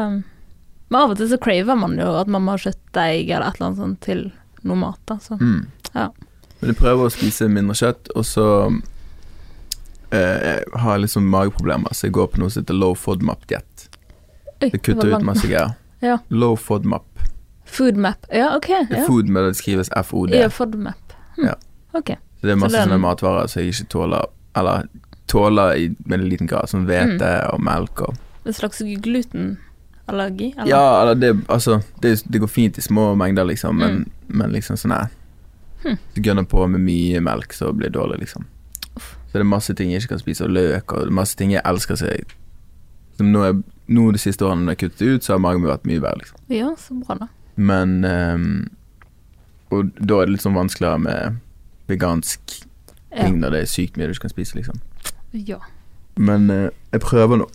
[0.90, 3.56] Men av og til så craver man jo at man må ha kjøttdeig eller et
[3.60, 4.32] eller annet sånt til
[4.66, 5.18] noe mat, da.
[5.22, 5.38] Så.
[5.40, 5.68] Mm.
[5.94, 6.10] Ja.
[6.62, 8.46] Men jeg prøver å spise mindre kjøtt, og så
[10.12, 13.88] eh, jeg har liksom mageproblemer, så jeg går på noe som heter low FODMAP-diett.
[14.60, 15.76] Det kutter ut masse greier.
[16.02, 16.18] Ja.
[16.30, 17.06] Low FODMAP.
[17.66, 18.26] Foodmap.
[18.34, 18.70] Ja, OK.
[18.70, 19.06] Ja.
[19.08, 20.30] Food med det skrives FOD.
[20.36, 21.14] Ja, foodmap.
[21.38, 21.46] Hm.
[21.46, 21.54] Ja.
[21.94, 22.08] OK.
[22.40, 24.26] Så det er masse Så den- sånne matvarer som jeg ikke tåler,
[24.56, 24.84] eller
[25.28, 27.54] tåler i en liten grad, som hvete Mm.
[27.54, 30.54] og melk og En slags glutenallergi?
[30.58, 30.68] Eller?
[30.68, 34.12] Ja, eller det Altså, det, det går fint i små mengder, liksom, men, Mm.
[34.28, 35.08] men liksom sånn her
[35.84, 35.98] Hm.
[36.16, 38.46] Så gønner på med mye melk, så blir det dårlig, liksom.
[38.96, 39.16] Uff.
[39.28, 41.62] Så det er masse ting jeg ikke kan spise, og løk, og masse ting jeg
[41.66, 42.24] elsker så jeg
[43.18, 43.54] Som nå, er,
[43.88, 46.18] nå de siste årene når jeg kuttet ut, så har magen min vært mye bedre,
[46.18, 46.38] liksom.
[46.50, 47.28] Ja, så bra, da.
[47.56, 48.48] Men um,
[49.72, 51.38] Og da er det litt sånn vanskeligere med
[51.88, 52.60] vegansk
[53.16, 54.80] ting når det er sykt mye du ikke kan spise, liksom.
[55.34, 55.58] ja.
[56.18, 57.48] Men uh, jeg prøver nå.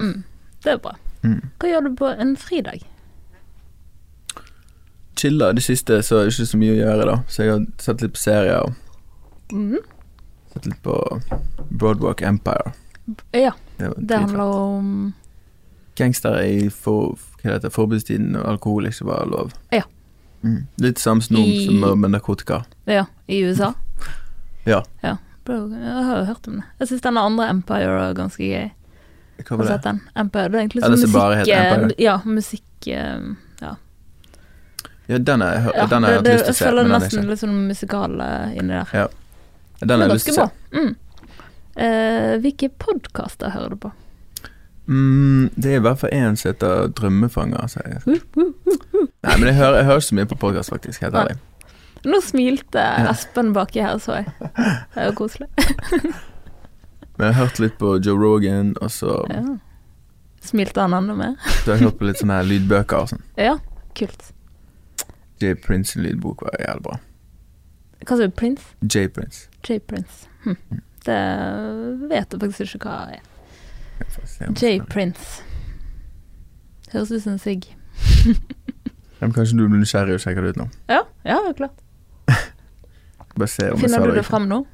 [0.00, 0.22] Mm.
[0.64, 0.94] Det er bra.
[1.22, 1.40] Mm.
[1.60, 2.82] Hva gjør du på en fridag?
[5.20, 7.16] Chilla det siste, så er det ikke så mye å gjøre, da.
[7.28, 8.74] Så jeg har sett litt på serier og
[9.52, 9.80] Mm.
[10.52, 10.94] sett litt på
[11.70, 12.72] Broadwalk Empire.
[13.34, 15.14] Ja, Det det handler om
[15.96, 19.52] Gangstere i for, hva heter forbudstiden og alkohol ikke var lov.
[19.72, 19.82] Ja.
[20.42, 20.66] Mm.
[20.80, 22.64] Litt samme som I- som med- narkotika.
[22.86, 23.74] Ja, i USA.
[24.66, 24.82] Ja.
[25.02, 25.16] ja.
[25.44, 26.64] Bro, Jeg har jo hørt om det.
[26.78, 28.70] Jeg syns denne andre Empire er ganske gøy.
[29.48, 30.00] Hva var det?
[30.16, 31.12] Empire, det er egentlig sånn musikk...
[31.14, 31.94] bare eh, Empire.
[31.98, 33.20] Ja, musikk eh,
[33.62, 33.74] Ja.
[35.08, 36.58] Ja, den har jeg, hørt- Ja, den har jeg det, hatt lyst til jeg å
[36.58, 36.64] se.
[36.64, 38.88] føler Men er nesten litt sånn musikal eh, inni der.
[38.94, 39.06] Ja.
[39.80, 40.50] Den har jeg lyst til å se.
[40.76, 40.96] Mm.
[41.80, 43.90] Uh, hvilke podkaster hører du på?
[44.90, 47.76] Mm, det er i hvert fall én som heter Drømmefanger.
[47.78, 48.00] Jeg.
[49.22, 51.04] Nei, men jeg hører, jeg hører så mye på podkast, faktisk.
[51.04, 51.36] Helt ærlig.
[52.10, 54.32] Nå smilte Espen baki her, så jeg.
[54.40, 55.48] Det er jo koselig.
[57.20, 59.42] Men jeg har hørt litt på Joe Rogan, og så, Ja.
[60.40, 61.34] Smilte han enda mer?
[61.44, 63.24] så har jeg hørt på litt sånne her lydbøker og sånn.
[63.48, 63.58] Ja,
[63.98, 64.30] kult.
[65.40, 65.52] J.
[65.60, 66.96] Prince lydbok var jævlig bra.
[68.06, 68.32] Hva sa du?
[68.32, 68.64] Prince?
[68.80, 69.04] J.
[69.12, 69.42] Prince.
[69.68, 69.76] J.
[69.84, 70.30] Prince.
[70.46, 70.56] Hm.
[71.04, 71.20] Det
[72.08, 73.20] vet jeg faktisk ikke hva er.
[73.20, 73.39] Jeg om
[74.60, 74.80] J.
[74.90, 75.42] Prince.
[76.92, 77.68] Høres ut som en sigg.
[79.20, 80.66] Kanskje du blir nysgjerrig og sjekker det ut nå?
[80.88, 81.82] Ja, ja, klart.
[83.38, 84.64] Bare se om Finner du det fram nå?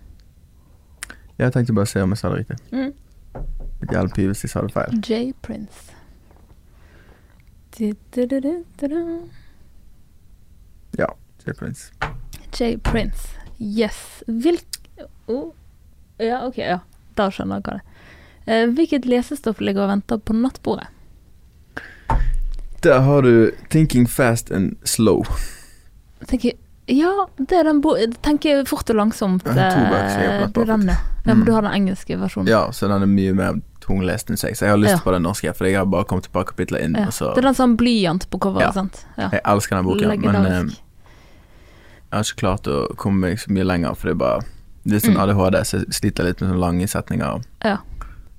[1.37, 2.57] Jeg tenkte bare å se om jeg sa det riktig.
[2.73, 2.93] Mm.
[3.83, 4.95] Litt hjelp hvis jeg sa det feil.
[5.05, 5.35] J.
[5.45, 5.93] Prince.
[7.77, 9.03] Du-du-du-du-du-du.
[10.97, 11.11] Ja,
[11.45, 11.53] J.
[11.59, 11.93] Prince.
[12.57, 12.79] J.
[12.81, 13.37] Prince.
[13.61, 14.23] Yes.
[14.27, 14.81] Hvilk...
[15.29, 15.53] Oh.
[16.17, 16.79] Ja, ok, ja.
[17.21, 17.96] Da skjønner jeg hva det er.
[18.47, 20.87] Eh, hvilket lesestoff ligger og venter på nattbordet?
[22.83, 25.25] Der har du 'Thinking Fast and Slow'.
[26.27, 26.53] Tenker,
[26.87, 27.97] ja, det er den bo...
[28.23, 29.43] Tenker fort og langsomt.
[29.47, 30.93] Har det er den, ja.
[30.93, 30.97] ja.
[31.25, 31.45] Men Mm.
[31.45, 32.49] du har den engelske versjonen.
[32.49, 34.55] Ja, så den er mye mer tunglest enn seg.
[34.57, 34.99] Så jeg har lyst Ja.
[34.99, 36.95] på den norske, for jeg har bare kommet et par kapitler inn.
[36.95, 37.07] Ja.
[37.07, 38.73] Det er den sånn blyant på coveret, Ja.
[38.73, 39.05] sant?
[39.19, 39.29] Ja.
[39.31, 43.65] jeg elsker den boken, men eh, jeg har ikke klart å komme meg så mye
[43.65, 44.41] lenger, for det er bare
[44.89, 45.23] Det er sånn Mm.
[45.23, 47.43] ADHD, så jeg sliter litt med sånne lange setninger.
[47.65, 47.77] Ja.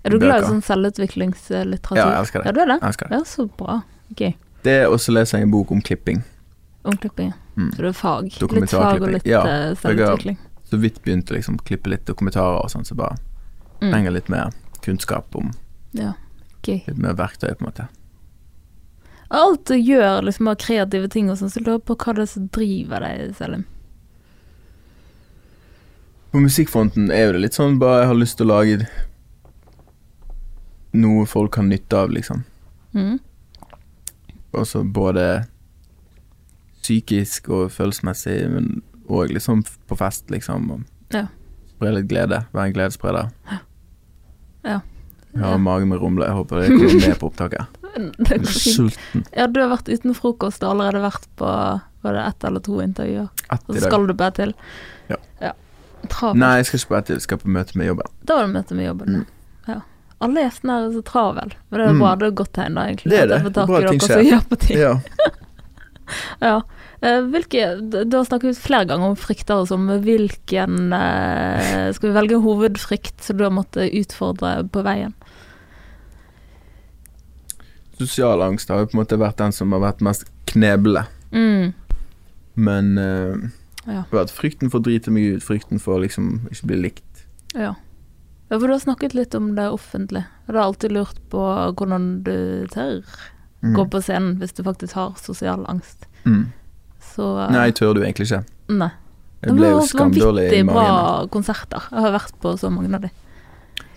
[0.07, 1.99] Er du glad i sånn selvutviklingslitteratur?
[1.99, 2.47] Ja, jeg elsker det.
[2.49, 2.77] Ja, du er det?
[2.81, 3.17] Jeg elsker det.
[3.19, 3.77] Ja, så bra.
[4.17, 4.33] Gøy.
[4.63, 6.23] Det, er også leser jeg en bok om klipping.
[6.87, 7.33] Omklipping.
[7.57, 7.71] Mm.
[7.75, 8.29] Så det er fag.
[8.31, 9.75] Litt fag og litt Ja, selvutvikling.
[9.81, 10.37] for jeg har- selvutvikling.
[10.71, 13.17] Så vidt begynte liksom å klippe litt dokumentarer og sånn, så bare
[13.81, 13.91] Mm.
[13.91, 14.49] trenger litt mer
[14.81, 15.51] kunnskap om
[15.93, 16.13] Ja,
[16.63, 16.87] gøy.
[16.87, 17.87] litt mer verktøy, på en måte.
[19.29, 22.25] Alt du gjør liksom av kreative ting og sånn, så lurer på hva det er
[22.25, 23.65] som driver deg, Selim.
[26.31, 28.87] På musikkfronten er jo det litt sånn bare jeg har lyst til å lage
[30.95, 32.43] noe folk har nytte av, liksom.
[32.95, 33.17] Mm.
[34.57, 35.45] Altså både
[36.81, 38.69] psykisk og følelsesmessig, men
[39.07, 40.85] òg liksom på fest, liksom.
[41.13, 41.27] Ja.
[41.75, 42.45] Spre litt glede.
[42.53, 43.33] Være en gledesspreder.
[43.51, 44.81] Ja.
[45.37, 46.31] Jeg har magen med rumler.
[46.31, 47.65] Jeg håper det kommer med på opptaket.
[47.97, 49.23] Det går sulten.
[49.33, 51.47] Ja, du har vært uten frokost og allerede vært på
[52.05, 53.29] var det ett eller to intervjuer.
[53.55, 54.53] Og så skal du bare til.
[55.09, 55.17] Ja.
[55.41, 55.53] ja.
[56.37, 57.17] Nei, jeg skal ikke på ett til.
[57.17, 58.11] Jeg skal på møte med jobben.
[58.21, 59.17] Da var det møte med jobben.
[59.17, 59.71] Mm.
[59.71, 59.79] Ja.
[60.19, 61.51] Alle gjestene her er så travel.
[61.69, 61.99] Men det er Mm.
[62.01, 63.11] bra, det er et godt tegn da, egentlig.
[63.11, 63.53] Det er det.
[63.53, 64.57] Bra ting skjer.
[64.59, 64.77] ting.
[64.79, 64.95] Ja.
[66.39, 66.61] Ja.
[67.01, 67.63] Eh, hvilke,
[68.07, 73.19] du har snakket flere ganger om frykter og sånn, hvilken eh, Skal vi velge hovedfrykt
[73.21, 75.11] som du har måttet utfordre på veien?
[77.99, 81.03] Sosial angst har jo på en måte vært den som har vært mest kneble.
[81.33, 81.73] Mm.
[82.55, 83.35] Men uh,
[83.87, 84.03] Ja.
[84.31, 87.25] frykten for å drite meg ut, frykten for å liksom ikke bli likt.
[87.55, 87.73] Ja.
[88.49, 90.25] Ja, for du har snakket litt om det offentlige.
[90.47, 91.41] Og du har alltid lurt på
[91.77, 93.03] hvordan du tør
[93.63, 93.73] Mm.
[93.73, 96.05] gå på scenen hvis du faktisk har sosial angst.
[96.25, 96.43] Mm.
[97.01, 98.43] Så uh, Nei, tør du egentlig ikke.
[98.69, 98.91] nei.
[99.41, 101.29] Jeg ble jo skamdårlig i vanvittig bra magen.
[101.33, 101.87] konserter.
[101.91, 103.09] Jeg har vært på så mange av de.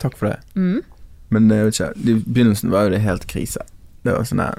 [0.00, 0.38] Takk for det.
[0.56, 0.80] Mm.
[1.28, 3.60] Men jeg vet ikke, i begynnelsen var jo det helt krise.
[4.02, 4.58] Det var sånn her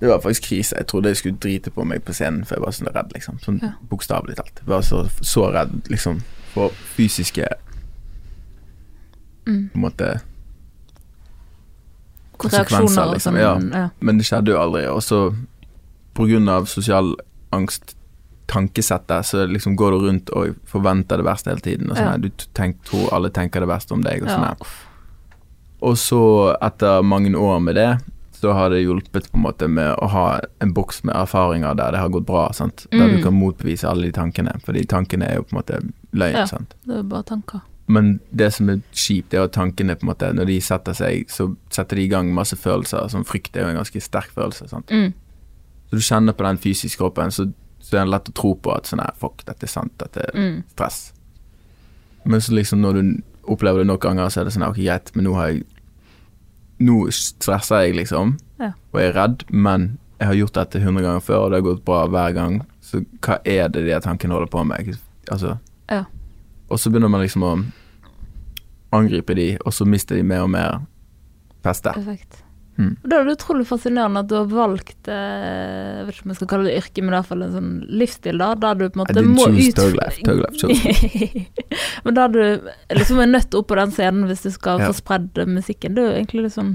[0.00, 0.74] Det var faktisk krise.
[0.76, 3.38] Jeg trodde jeg skulle drite på meg på scenen, for jeg var sånn redd, liksom.
[3.38, 3.72] Sånn Ja.
[3.88, 4.58] bokstavelig talt.
[4.58, 6.22] Jeg var så, så redd, liksom,
[6.54, 7.46] for fysiske
[9.46, 9.70] Mm.
[9.72, 10.20] på en måte
[12.42, 13.34] konsekvenser, liksom.
[13.36, 13.40] sånn.
[13.72, 13.80] Ja.
[13.80, 13.88] Ja.
[14.00, 14.84] Men det skjedde jo aldri.
[14.90, 15.22] Og så,
[16.16, 17.14] på grunn av sosial
[17.54, 17.96] angst,
[18.52, 21.90] tankesettet, så liksom går du rundt og forventer det verste hele tiden.
[21.90, 22.16] Og sånn Ja.
[22.18, 24.22] Du tenk, tror alle tenker det verste om deg.
[24.22, 24.54] Og, sånn Ja.
[25.82, 28.00] og så, etter mange år med det,
[28.32, 31.92] så har det hjulpet på en måte med å ha en boks med erfaringer der
[31.92, 32.50] det har gått bra.
[32.52, 32.86] Sant?
[32.90, 33.16] Der Mm.
[33.16, 36.34] du kan motbevise alle de tankene, for de tankene er jo på en måte løgn.
[36.34, 36.44] Ja.
[36.46, 36.74] Sant?
[36.84, 37.60] Det er bare tanker.
[37.92, 41.26] Men det som er kjipt, er at tankene på en måte, når de setter seg,
[41.32, 43.08] så setter de i gang masse følelser.
[43.12, 44.68] Som frykt er jo en ganske sterk følelse.
[44.70, 44.90] Sant?
[44.94, 45.10] Mm.
[45.90, 47.48] Så du kjenner på den fysiske kroppen, så,
[47.82, 50.24] så er det lett å tro på at sånn her, fuck, dette er sant, dette
[50.28, 50.62] er Mm.
[50.72, 51.12] stress.
[52.24, 55.10] Men så liksom når du opplever det nok ganger, så er det sånn ok, greit,
[55.16, 55.64] men nå har jeg
[56.82, 58.72] Nå stresser jeg, liksom, Ja.
[58.92, 61.66] og jeg er redd, men jeg har gjort dette hundre ganger før, og det har
[61.68, 64.96] gått bra hver gang, så hva er det de tankene holder på med?
[65.30, 65.58] Altså
[65.90, 66.04] Ja.
[66.70, 67.52] Og så begynner man liksom å
[68.92, 70.80] angripe de, og så mister de mer og mer
[71.64, 71.92] feste.
[71.94, 72.42] Perfekt.
[72.80, 72.94] Mm.
[73.04, 76.36] Da er det utrolig fascinerende at du har valgt eh, Jeg vet ikke om jeg
[76.38, 78.96] skal kalle det yrke, men i hvert fall en sånn livsstil, da, der du på
[78.96, 81.42] en måte må ut Thug Life, Thug Life
[82.06, 82.40] Men der du
[82.96, 84.88] liksom er nødt opp på den scenen hvis du skal Ja.
[84.88, 85.94] få spredd musikken.
[85.94, 86.72] Det er jo egentlig sånn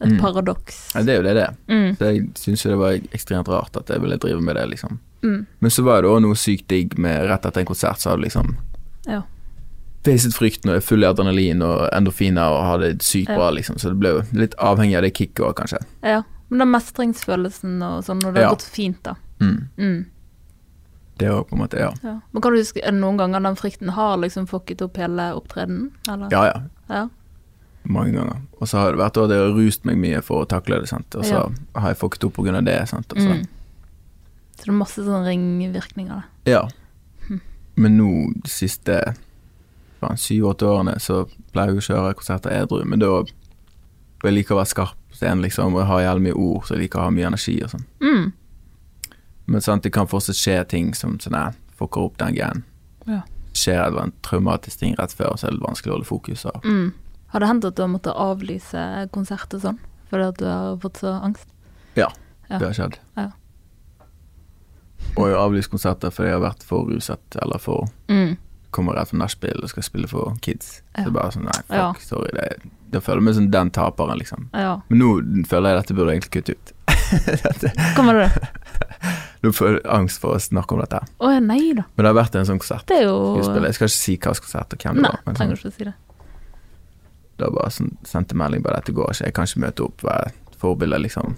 [0.00, 0.18] Et Mm.
[0.22, 0.92] paradoks.
[0.94, 1.54] Ja, det er jo det det er.
[1.68, 1.96] Mm.
[1.98, 4.98] Så jeg syns jo det var ekstremt rart at jeg ville drive med det, liksom.
[5.22, 5.46] Mm.
[5.60, 8.22] Men så var det òg noe sykt digg med rett etter en konsert, så hadde
[8.22, 8.56] du liksom
[9.08, 9.22] Ja.
[10.04, 13.76] Facet frykten og er full i adrenalin og endorfiner og har det sykt bra, liksom.
[13.78, 15.82] Så det ble jo litt avhengig av det kicket òg, kanskje.
[16.02, 16.22] ja.
[16.50, 18.54] Men den mestringsfølelsen og sånn, når det har Ja.
[18.54, 19.14] gått fint, da.
[19.40, 19.68] Mm.
[19.76, 20.06] Mm.
[21.18, 21.92] Det òg, på en måte, ja.
[22.02, 22.20] Ja.
[22.32, 25.34] Men kan du huske, er det noen ganger den frykten har liksom fucket opp hele
[25.36, 25.90] opptredenen?
[26.08, 26.28] Eller?
[26.30, 26.62] Ja, ja.
[26.88, 27.08] Ja.
[27.84, 28.40] Mange ganger.
[28.60, 30.88] Og så har det vært at jeg har rust meg mye for å takle det,
[30.88, 31.14] sant.
[31.16, 31.80] Og så Ja.
[31.80, 33.12] har jeg fucket opp på grunn av det, sant.
[33.12, 33.46] Og så, Mm.
[34.56, 36.22] Så det er masse sånne ringvirkninger da.
[36.44, 36.50] det.
[36.52, 36.68] Ja.
[37.76, 39.14] Men nå, de siste
[40.00, 42.82] faen, syv-åtte årene, så pleier jeg å kjøre konserter edru.
[42.86, 43.12] Men da
[44.24, 46.84] jeg liker å være skarp scenen, liksom, og jeg har jævlig mye ord, så jeg
[46.84, 47.86] liker å ha mye energi og sånn.
[48.02, 48.28] Mm.
[49.48, 51.38] Men sant, det kan fortsatt skje ting som sånn
[51.78, 52.64] fucker opp den greien.
[53.08, 53.22] Ja.
[53.56, 56.44] Skjer det en traumatisk ting rett før, så er det vanskelig å holde fokus.
[56.50, 56.66] Og.
[56.66, 56.90] Mm.
[57.32, 58.84] Har det hendt at du har måttet avlyse
[59.14, 59.80] konserter sånn,
[60.10, 61.48] fordi at du har fått så angst?
[61.98, 62.10] Ja.
[62.48, 62.98] Det har skjedd.
[63.18, 63.30] Ja.
[65.16, 68.36] Og jeg har avlyst konserter fordi jeg har vært for ruset, eller for Mm.
[68.70, 70.82] Kommer rett fra nachspiel og skal spille for kids.
[70.94, 71.02] Ja.
[71.02, 71.92] Så det bare sånn, nei, fuck, Ja.
[72.04, 72.30] sorry.
[72.36, 74.48] Det, da føler jeg meg som den taperen, liksom.
[74.52, 74.74] Ja.
[74.88, 76.74] Men nå føler jeg dette burde egentlig kutte ut.
[77.96, 78.48] Kommer det?
[79.42, 80.98] Nå får jeg angst for å snakke om dette.
[81.22, 81.84] Å ja, nei da.
[81.94, 82.84] Men det har vært en sånn konsert.
[82.90, 85.22] Det er jo Jeg, skal ikke si hva slags konsert og hvem det Nei, var.
[85.28, 85.94] Men trenger sånn, ikke å si det.
[87.38, 89.28] det var bare sånn, sendte melding bare dette går ikke.
[89.30, 91.36] Jeg kan ikke møte opp, være forbilde, liksom.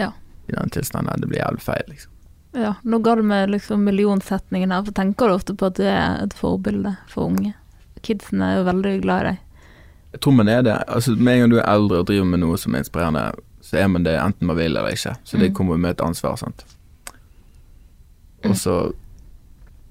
[0.00, 0.10] Ja.
[0.48, 1.20] I den tilstanden.
[1.20, 2.13] Det blir jævlig feil, liksom.
[2.54, 5.82] Ja, nå ga du meg liksom millionsetningen her, for tenker du ofte på at du
[5.90, 7.54] er et forbilde for unge?
[8.06, 9.40] Kidsen er jo veldig glad i deg.
[10.14, 10.76] Jeg tror man er det.
[10.86, 13.24] Altså, Med en gang du er eldre og driver med noe som er inspirerende,
[13.64, 15.16] så er man det enten man vil eller ikke.
[15.24, 15.54] Så det Mm.
[15.56, 16.36] kommer med et ansvar.
[16.38, 16.64] sant?
[18.44, 18.92] Og så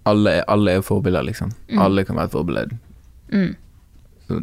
[0.06, 1.52] alle, alle er forbilder, liksom.
[1.72, 1.80] Mm.
[1.80, 2.78] Alle kan være et forbilde.
[3.32, 3.56] Mm.
[4.28, 4.42] Så,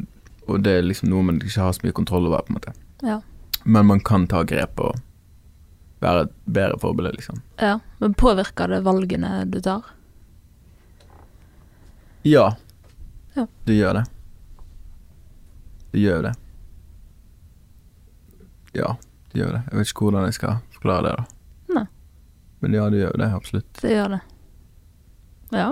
[0.48, 2.72] og det er liksom noe man ikke har så mye kontroll over, på en måte.
[3.02, 3.20] Ja.
[3.64, 4.96] Men man kan ta grep og
[6.00, 7.42] være et bedre forbilde, liksom.
[7.60, 7.78] ja.
[8.00, 9.84] Men påvirker det valgene du tar?
[12.22, 12.56] Ja.
[13.34, 13.46] Ja.
[13.64, 14.04] Det gjør det.
[15.90, 16.32] Det gjør det.
[18.72, 18.96] Ja,
[19.32, 19.62] det gjør det.
[19.70, 21.24] Jeg vet ikke hvordan jeg skal forklare det, da.
[21.76, 21.86] Nei.
[22.60, 23.70] Men ja, det gjør det, absolutt.
[23.82, 24.20] Det gjør det.
[25.50, 25.70] Ja.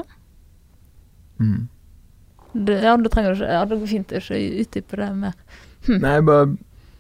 [1.38, 1.68] Mm.
[2.52, 5.36] Det, ja, du trenger ikke Ja, det går fint å ikke utdype det mer.
[6.02, 6.48] Nei, bare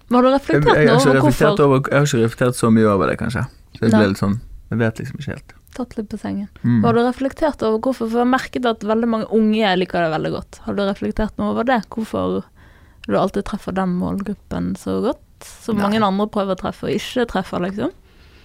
[0.08, 2.22] Men har du jeg, jeg, reflektert jeg, har ikke over reflektert over, jeg har ikke
[2.24, 3.42] reflektert så mye over det, kanskje.
[3.76, 3.98] Så jeg Nei.
[4.00, 4.36] ble litt sånn
[4.70, 5.52] Jeg vet liksom ikke helt.
[5.76, 6.48] Tatt litt på sengen.
[6.64, 6.82] Mm.
[6.84, 8.08] Har du reflektert over hvorfor?
[8.08, 10.58] For jeg har merket at veldig mange unge liker det veldig godt.
[10.64, 11.78] Har du reflektert noe over det?
[11.94, 12.42] Hvorfor
[13.08, 15.22] du alltid treffer den målgruppen så godt?
[15.64, 17.92] Som mange andre prøver å treffe og ikke treffer, liksom?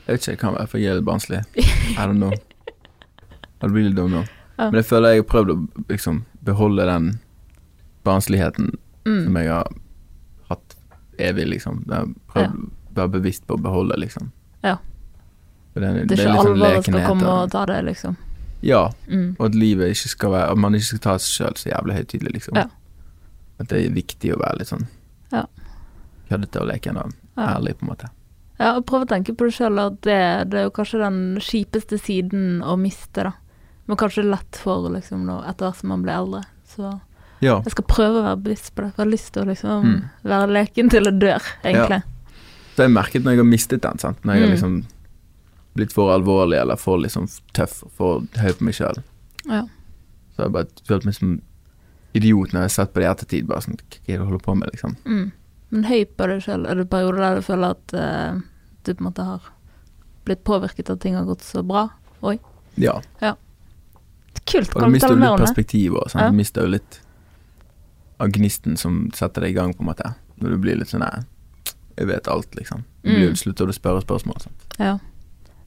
[0.05, 1.41] Jeg vet ikke, jeg kan være for jeg litt barnslig.
[1.99, 2.32] I don't know.
[3.64, 4.24] I really don't know.
[4.59, 4.70] Ja.
[4.70, 5.57] Men jeg føler jeg har prøvd å
[5.89, 7.11] liksom beholde den
[8.07, 9.26] barnsligheten Mm.
[9.26, 9.68] som jeg har
[10.47, 10.76] hatt
[11.20, 11.84] evig, liksom.
[12.32, 12.49] Prøv ja.
[12.95, 14.32] være bevisst på å beholde, liksom.
[14.64, 14.78] Ja.
[15.74, 18.18] Det, er- Det er ikke liksom alvoret skal komme og ta det, liksom.
[18.64, 19.36] Ja, Mm.
[19.39, 21.95] og at livet ikke skal være At man ikke skal ta seg sjøl så jævlig
[21.97, 22.55] høytidelig, liksom.
[22.55, 22.68] Ja.
[23.59, 24.88] At det er viktig å være litt sånn
[25.34, 25.45] Ja.
[26.30, 27.57] køddete og leken og Ja.
[27.57, 28.09] ærlig, på en måte.
[28.59, 31.36] Ja, og prøv å tenke på det sjøl, at det, det er jo kanskje den
[31.41, 33.32] kjipeste siden å miste, da.
[33.88, 36.43] Men kanskje lett for, liksom, nå, etter hvert som man blir eldre.
[36.66, 37.01] Så
[37.44, 37.58] Ja.
[37.66, 39.84] jeg skal prøve å være bevisst på det, for jeg har lyst til å liksom
[39.84, 40.10] Mm.
[40.32, 42.04] være leken til jeg dør, egentlig.
[42.76, 44.18] Så jeg merket når jeg har mistet den, sant.
[44.24, 44.54] Når jeg har Mm.
[44.56, 44.86] liksom
[45.76, 49.04] blitt for alvorlig eller for liksom tøff og for høy på meg sjøl.
[49.46, 49.64] Ja.
[50.34, 51.41] Så har jeg bare følt meg som
[52.16, 53.48] idiot når jeg har sett på det i ettertid.
[53.48, 54.96] Bare sånn, hva er det du holder på med, liksom.
[55.06, 55.32] Mm.
[55.72, 58.41] Men høy på deg sjøl, er det perioder der du føler at uh,
[58.84, 59.41] du på en måte har
[60.26, 61.89] blitt påvirket av at ting har gått så bra?
[62.78, 63.02] Ja.
[64.46, 65.94] Kult, Og du mister jo litt perspektiv.
[66.14, 66.30] Ja.
[66.30, 67.00] Du mister jo litt
[68.24, 70.14] av gnisten som setter deg i gang, på en måte.
[70.42, 71.24] Når du blir litt sånn nei,
[71.96, 72.80] Jeg vet alt, liksom.
[73.04, 73.36] Du blir Mm.
[73.38, 74.40] slutter du å spørre spørsmål.
[74.42, 74.64] Sant?
[74.80, 74.96] Ja.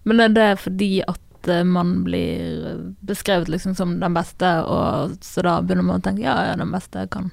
[0.05, 5.43] Men er det fordi at eh, man blir beskrevet liksom som den beste, og så
[5.47, 7.31] da begynner man å tenke ja, ja, den beste jeg kan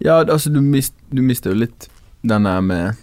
[0.00, 1.88] Ja, altså, du, mist, du mister jo litt
[2.24, 2.96] den der med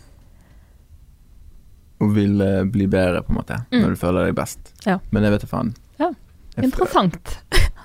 [2.01, 3.81] å ville bli bedre, på en måte, Mm.
[3.83, 4.73] når du føler deg best.
[4.85, 4.99] Ja.
[5.11, 5.75] Men jeg vet da faen.
[5.99, 6.11] Ja,
[6.57, 7.37] Interessant.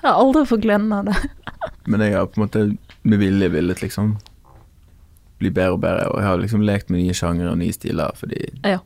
[0.03, 1.15] Jeg har aldri fått gleden av det.
[1.87, 2.63] Men jeg har på en måte
[3.03, 4.17] med vilje villet liksom
[5.39, 8.11] bli bedre og bedre, og jeg har liksom lekt med nye sjangere og nye stiler
[8.15, 8.79] fordi Ja.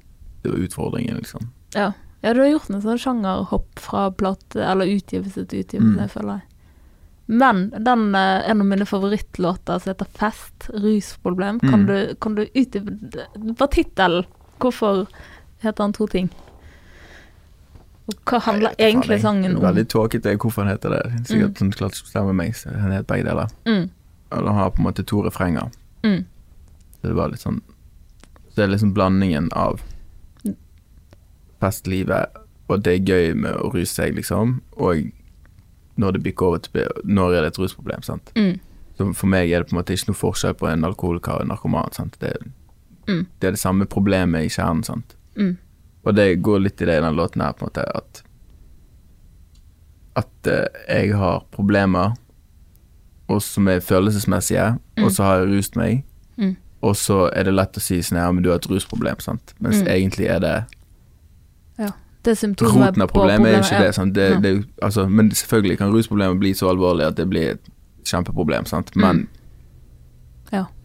[0.44, 1.50] det var utfordringen, liksom.
[1.76, 1.92] Ja.
[2.22, 6.10] ja, du har gjort en sånn sjangerhopp fra plate, eller utgivelse til utgivelse, Mm.
[6.10, 6.42] føler jeg.
[7.30, 11.88] Men den eh, en av mine favorittlåter som heter Fest, rusproblem, kan, Mm.
[11.88, 12.96] du, kan du utdype
[13.58, 14.26] Bare tittelen.
[14.60, 15.08] Hvorfor
[15.62, 16.30] heter den to ting?
[18.08, 19.62] Og hva handler Nei, egentlig sangen om?
[19.62, 21.02] Veldig tåkete hvorfor han heter det.
[21.28, 23.50] Sikkert sånn klart stemmer meg, så han heter begge deler.
[23.68, 23.90] Mm,
[24.32, 25.70] Eller han har på en måte to refrenger.
[26.04, 26.24] mm,
[27.02, 27.62] Så det var litt sånn
[28.56, 29.82] det er liksom blandingen av
[31.62, 32.38] festlivet
[32.68, 35.06] og det er gøy med å ruse seg, liksom, og
[35.98, 38.32] når det bikker over til Når er det et rusproblem, sant.
[38.36, 38.60] Mm.
[38.98, 41.42] Så for meg er det på en måte ikke noe forskjell på en alkoholiker og
[41.42, 41.92] en narkoman.
[41.94, 42.18] sant?
[42.20, 42.34] Det,
[43.08, 43.26] Mm.
[43.40, 45.16] det er det samme problemet i kjernen, sant.
[45.38, 45.58] Mm.
[46.08, 48.24] Og det går litt i det i den låten her, på en måte, at
[50.18, 52.16] At eh, jeg har problemer,
[53.30, 56.04] og som er følelsesmessige, og så har jeg rust meg,
[56.38, 56.56] Mm.
[56.86, 59.54] og så er det lett å si sånn ja, men du har et rusproblem, sant.
[59.60, 59.88] Mens Mm.
[59.88, 60.66] egentlig er det
[62.24, 63.82] Det er symptomer Roten av på problemet er ikke ja.
[63.86, 64.14] det, sant.
[64.14, 64.40] Det, Ja.
[64.40, 67.62] det altså, men selvfølgelig kan rusproblemet bli så alvorlig at det blir et
[68.04, 68.92] kjempeproblem, sant.
[68.96, 69.22] Men Mm.
[69.22, 69.37] Ja.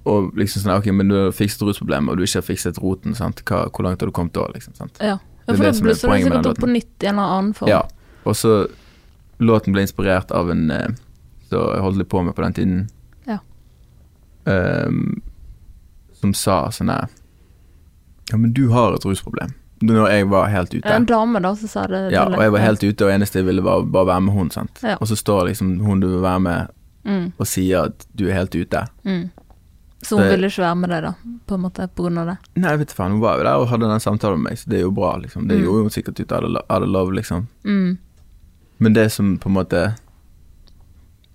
[0.09, 3.15] Og liksom sånn, ok, men du har fikset rusproblemet, og du ikke har fikset roten,
[3.15, 3.43] sant.
[3.47, 4.75] Hva, hvor langt har du kommet da, liksom?
[4.79, 4.99] sant?
[4.99, 7.37] Ja, ja for det som er blusser det sikkert opp på nytt i en eller
[7.39, 7.71] annen form.
[7.71, 7.85] Ja.
[8.25, 8.55] Og så
[9.43, 10.93] Låten ble inspirert av en eh,
[11.51, 12.77] Så jeg holdt litt på med på den tiden.
[13.27, 13.41] Ja.
[14.47, 15.23] Um,
[16.21, 17.09] som sa sånn her
[18.31, 19.51] Ja, men du har et rusproblem.
[19.83, 20.95] Når jeg var helt ute.
[20.95, 22.05] En dame da som sa det.
[22.15, 24.51] Ja, og jeg var helt ute, og eneste jeg ville var bare være med hun,
[24.55, 24.79] sant.
[24.87, 24.95] Ja.
[25.03, 28.39] Og så står liksom hun du vil være med, mm, og sier at du er
[28.39, 28.85] helt ute.
[29.03, 29.25] mm.
[30.03, 31.15] Så hun Det- ville ikke være med deg, da,
[31.47, 32.37] på en måte, på grunn av det?
[32.57, 34.67] Nei, vet du faen, hun var jo der og hadde den samtalen med meg, så
[34.69, 35.47] det er jo bra, liksom.
[35.49, 35.65] Det Mm.
[35.65, 37.47] gjorde hun sikkert ut av det, love, liksom.
[37.65, 37.99] Mm.
[38.81, 39.95] Men det som på en måte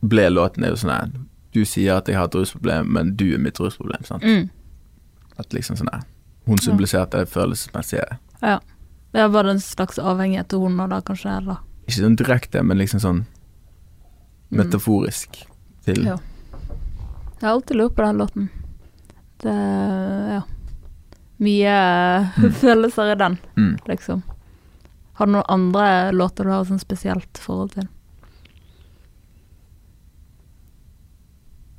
[0.03, 1.11] ble låten, er jo sånn her
[1.53, 4.21] Du sier at jeg har et rusproblem, men du er mitt rusproblem, sant.
[4.23, 4.49] Mm.
[5.39, 6.03] At liksom sånn her
[6.45, 8.17] Hun symboliserte det følelsesmessige.
[8.41, 8.59] Ja.
[9.13, 9.27] ja.
[9.27, 11.37] Var det en slags avhengighet til hun da, kanskje?
[11.37, 11.57] Eller?
[11.87, 13.25] Ikke sånn direkte, men liksom sånn
[14.51, 14.63] Mm.
[14.63, 15.43] metaforisk
[15.85, 16.17] til Ja.
[17.39, 18.49] Jeg har alltid lurt på den låten.
[19.43, 19.53] Det
[20.33, 20.41] Ja.
[21.39, 22.51] Mye Mm.
[22.53, 23.77] følelser i den, mm.
[23.87, 24.23] liksom.
[25.13, 27.87] Har du noen andre låter du har sånn spesielt forhold til?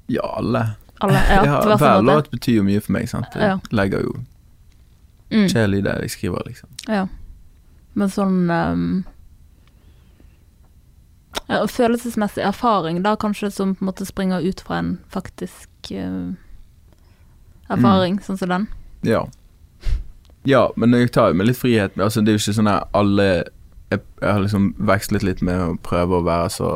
[0.07, 0.71] Ja, alle.
[1.01, 1.13] Alle?
[1.31, 3.35] Ja, Ja, på hver hver låt betyr jo mye for meg, sant.
[3.35, 3.59] Jeg Ja.
[3.71, 4.15] legger jo
[5.31, 5.49] Mm.
[5.49, 6.69] sjel i det jeg skriver, liksom.
[6.89, 7.07] Ja.
[7.95, 9.05] Men sånn um
[11.49, 16.35] Følelsesmessig erfaring, da kanskje som på en måte springer ut fra en faktisk eh,
[17.71, 18.67] erfaring, sånn som den.
[19.03, 19.27] Ja.
[20.45, 21.97] Ja, men jeg tar jo med litt frihet.
[21.99, 23.27] Altså, det er jo ikke sånn at alle
[23.91, 26.71] jeg, jeg har liksom vekslet litt med å prøve å være så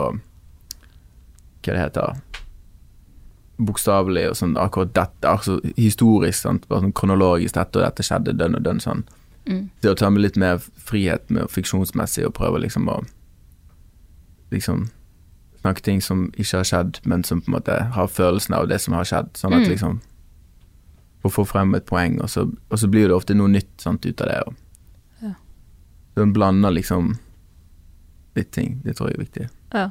[1.62, 2.14] Hva det heter
[3.62, 6.64] Bokstavelig og sånn akkurat dette, altså historisk, sant.
[6.68, 7.54] Bare sånn kronologisk.
[7.54, 9.04] Dette og dette skjedde, den og den sånn.
[9.46, 9.68] Mm.
[9.84, 13.02] Det å ta med litt mer frihet med fiksjonsmessig og prøve liksom å
[14.52, 14.90] Liksom
[15.62, 18.80] snakke ting som ikke har skjedd, men som på en måte har følelsen av det
[18.84, 19.30] som har skjedd.
[19.38, 19.70] Sånn at Mm.
[19.70, 20.00] liksom
[21.22, 24.06] Å få frem et poeng, og så, og så blir det ofte noe nytt sant,
[24.06, 24.38] ut av det.
[24.46, 24.54] Og,
[25.22, 25.34] Ja.
[26.14, 27.12] Så en blander liksom
[28.34, 28.80] litt ting.
[28.84, 29.48] Det tror jeg er viktig.
[29.72, 29.90] Ja.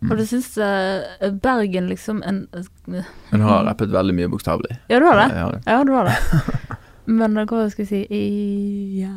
[0.00, 0.10] Mm.
[0.10, 2.46] Og du syns eh, Bergen liksom en
[3.30, 4.78] hun har rappet veldig mye bokstavelig.
[4.88, 5.26] Ja, du har det?
[5.36, 5.62] Ja, har det.
[5.66, 6.76] Ja, du har det.
[7.20, 9.12] Men eh, hva skal jeg si I, ja.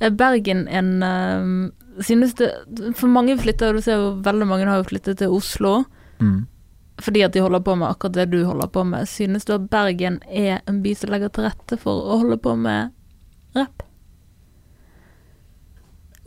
[0.00, 2.50] Er Bergen en eh, Synes det
[2.96, 5.82] For mange flytter, du ser jo veldig mange har jo flyttet til Oslo
[6.20, 6.44] Mm.
[7.02, 9.08] Fordi at de holder på med akkurat det du holder på med.
[9.08, 12.56] Synes du at Bergen er en by som legger til rette for å holde på
[12.58, 12.92] med
[13.56, 13.82] rapp?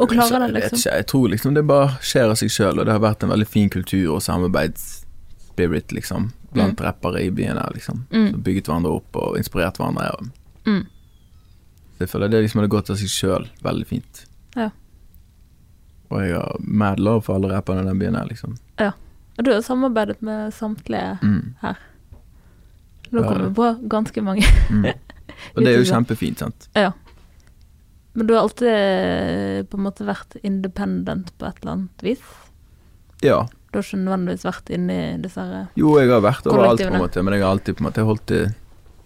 [0.01, 0.79] Og Så klarer det, jeg liksom?
[0.79, 3.29] ikke, jeg tror liksom det bare skjer av seg sjøl, og det har vært en
[3.29, 8.05] veldig fin kultur og samarbeidsspirit, liksom, blant rappere i byen her, liksom.
[8.11, 8.31] Mm.
[8.31, 10.09] Som bygget hverandre opp og inspirert hverandre.
[10.17, 10.31] Og
[10.65, 10.85] Mm.
[11.97, 14.25] så jeg føler det liksom hadde gått av seg sjøl veldig fint.
[14.55, 14.69] Ja.
[16.09, 18.57] Og jeg har mad love for alle rapperne i den byen her, liksom.
[18.79, 18.93] Og
[19.35, 21.55] Du har samarbeidet med samtlige Mm.
[23.13, 24.45] Nå Ja, kommer vi på ganske mange.
[24.69, 24.85] Mm.
[25.55, 26.69] Og det er jo kjempefint, sant.
[26.73, 26.91] Ja.
[28.13, 32.23] Men du har alltid eh, på en måte vært independent på et eller annet vis?
[33.21, 33.47] Ja.
[33.71, 36.91] Du har ikke nødvendigvis vært inne i disse her Jo, jeg har vært overalt, på
[36.91, 38.43] en måte, men jeg har alltid på en måte holdt til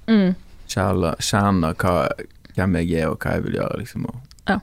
[0.07, 0.33] mm.
[0.67, 1.77] kjernen av
[2.57, 4.07] hvem jeg er, og hva jeg vil gjøre, liksom.
[4.11, 4.15] Og
[4.49, 4.59] Ja.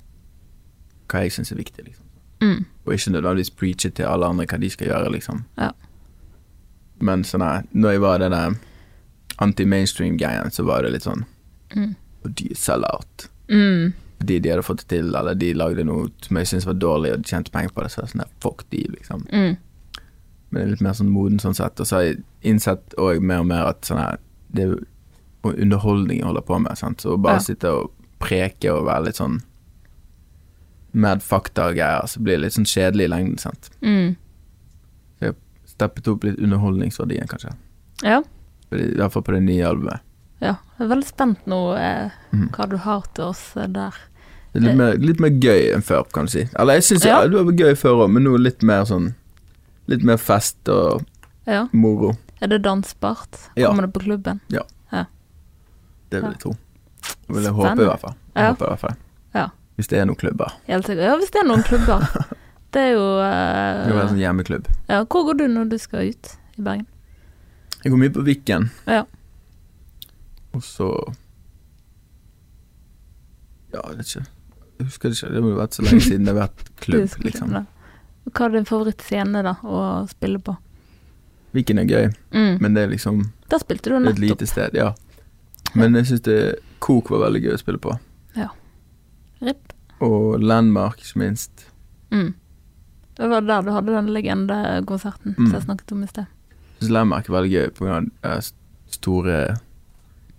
[1.08, 2.03] hva jeg syns er viktig, liksom.
[2.44, 2.64] Mm.
[2.84, 5.44] Og ikke nødvendigvis preache til alle andre hva de skal gjøre, liksom.
[5.56, 5.70] Ja.
[7.00, 8.56] Men sånn her, når jeg var den der
[9.42, 11.24] anti-mainstream-gangen, så var det litt sånn
[11.74, 11.94] Mm.
[12.22, 13.24] Og de selger sell-out.
[13.50, 13.94] Mm.
[14.22, 17.10] De, de hadde fått det til, eller de lagde noe som jeg syntes var dårlig,
[17.16, 19.24] og de tjente penger på det, så var sånn der, fuck de, liksom.
[19.32, 19.56] Mm.
[20.50, 21.80] Men det er litt mer sånn moden sånn sett.
[21.82, 24.20] Og så har jeg innsett òg mer og mer at sånn her
[24.54, 24.76] Det er
[25.50, 27.02] underholdning jeg holder på med, sant.
[27.02, 27.46] Så bare Ja.
[27.48, 27.90] sitte og
[28.20, 29.40] preke og være litt sånn
[30.94, 33.70] mad fakta-greier, så blir det litt sånn kjedelig i lengden, sant.
[33.82, 34.16] Mm.
[35.74, 37.50] Steppet opp litt underholdningsverdien, kanskje.
[38.06, 38.20] Ja.
[38.70, 40.00] I hvert fall på det nye albumet.
[40.40, 40.52] ja.
[40.78, 42.48] Jeg er veldig spent nå eh, Mhm.
[42.54, 43.94] hva du har til oss eh, der.
[44.52, 46.48] Det er litt mer, litt mer gøy enn før, kan du si.
[46.58, 47.20] Eller jeg syns Ja.
[47.22, 47.28] ja.
[47.28, 49.14] det var gøy før òg, men nå litt mer sånn
[49.86, 51.04] Litt mer fest og
[51.46, 51.68] Ja.
[51.72, 52.16] moro.
[52.40, 53.50] Er det dansbart?
[53.56, 53.68] Ja.
[53.68, 54.40] Kommer det på klubben?
[54.48, 54.62] Ja
[56.10, 56.50] Det vil jeg tro.
[56.52, 58.14] Det vil jeg håpe i hvert fall.
[58.36, 58.52] Jeg Ja.
[58.54, 58.96] håper i hvert fall.
[59.34, 59.48] Ja.
[59.76, 60.52] Hvis det er noen klubber.
[60.68, 61.04] Helt sikkert.
[61.08, 62.04] Ja, hvis det er noen klubber.
[62.74, 64.64] Det er jo Det kan være eh, sånn hjemmeklubb.
[64.90, 66.86] Ja, hvor går du når du skal ut i Bergen?
[67.84, 68.64] Jeg går mye på Viken.
[68.90, 69.04] Ja.
[70.58, 70.88] Og så
[73.74, 74.24] Ja, jeg vet ikke.
[74.78, 75.30] Jeg husker det ikke.
[75.36, 77.54] Det må jo vært så lenge siden det har vært klubb, liksom.
[78.34, 80.56] Hva er din favorittscene da, å spille på?
[81.54, 82.56] Viken er gøy, Mm.
[82.58, 83.20] men det er liksom
[83.50, 84.88] Der spilte du et lite sted, ja.
[85.78, 86.38] Men jeg syns det
[86.82, 87.94] Kok var veldig gøy å spille på.
[89.44, 89.72] Ripp.
[90.04, 91.66] Og Landmark, ikke minst.
[92.10, 92.34] Mm.
[93.16, 95.46] Det var der du hadde den legendekonserten Mm.
[95.46, 96.26] som jeg snakket om i sted.
[96.50, 98.00] Jeg syns Landmark er veldig gøy pga.
[98.24, 98.40] av
[98.90, 99.56] store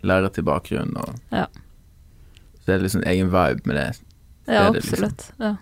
[0.03, 0.97] lerret i bakgrunnen.
[0.97, 1.45] Og Ja.
[2.65, 4.01] Så er liksom egen vibe med det.
[4.47, 4.93] Ja, er det liksom.
[5.05, 5.31] absolutt.
[5.39, 5.57] Er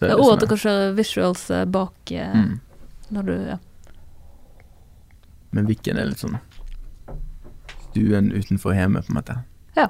[0.00, 2.60] Ja, det og at som du er- kan kjøre visuals eh, bak eh, mm.
[3.12, 3.58] når du ja.
[5.52, 6.38] Men Viken er litt sånn
[7.90, 9.36] stuen utenfor hjemmet, på en måte.
[9.76, 9.88] Ja.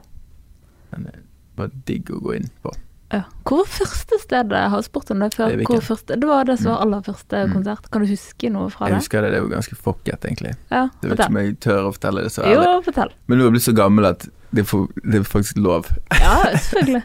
[0.93, 1.15] Men det
[1.57, 2.73] bare digg å gå inn på.
[3.13, 3.23] ja.
[3.47, 4.51] Hvor var første stedet?
[4.59, 5.53] Jeg har spurt om det før.
[5.57, 6.87] Det Hvor første, det var det som var Mm.
[6.87, 7.53] aller første Mm.
[7.53, 7.91] konsert.
[7.93, 8.99] Kan du huske noe fra Jeg det?
[9.03, 10.55] husker det, det var ganske fucket, egentlig.
[10.71, 12.65] Ja, Jeg vet ikke om jeg tør å fortelle det så ærlig.
[12.67, 13.13] Jo, fortell.
[13.29, 15.87] Men nå er jeg blitt så gammel at det, får, det er faktisk lov.
[16.13, 17.03] Ja, selvfølgelig.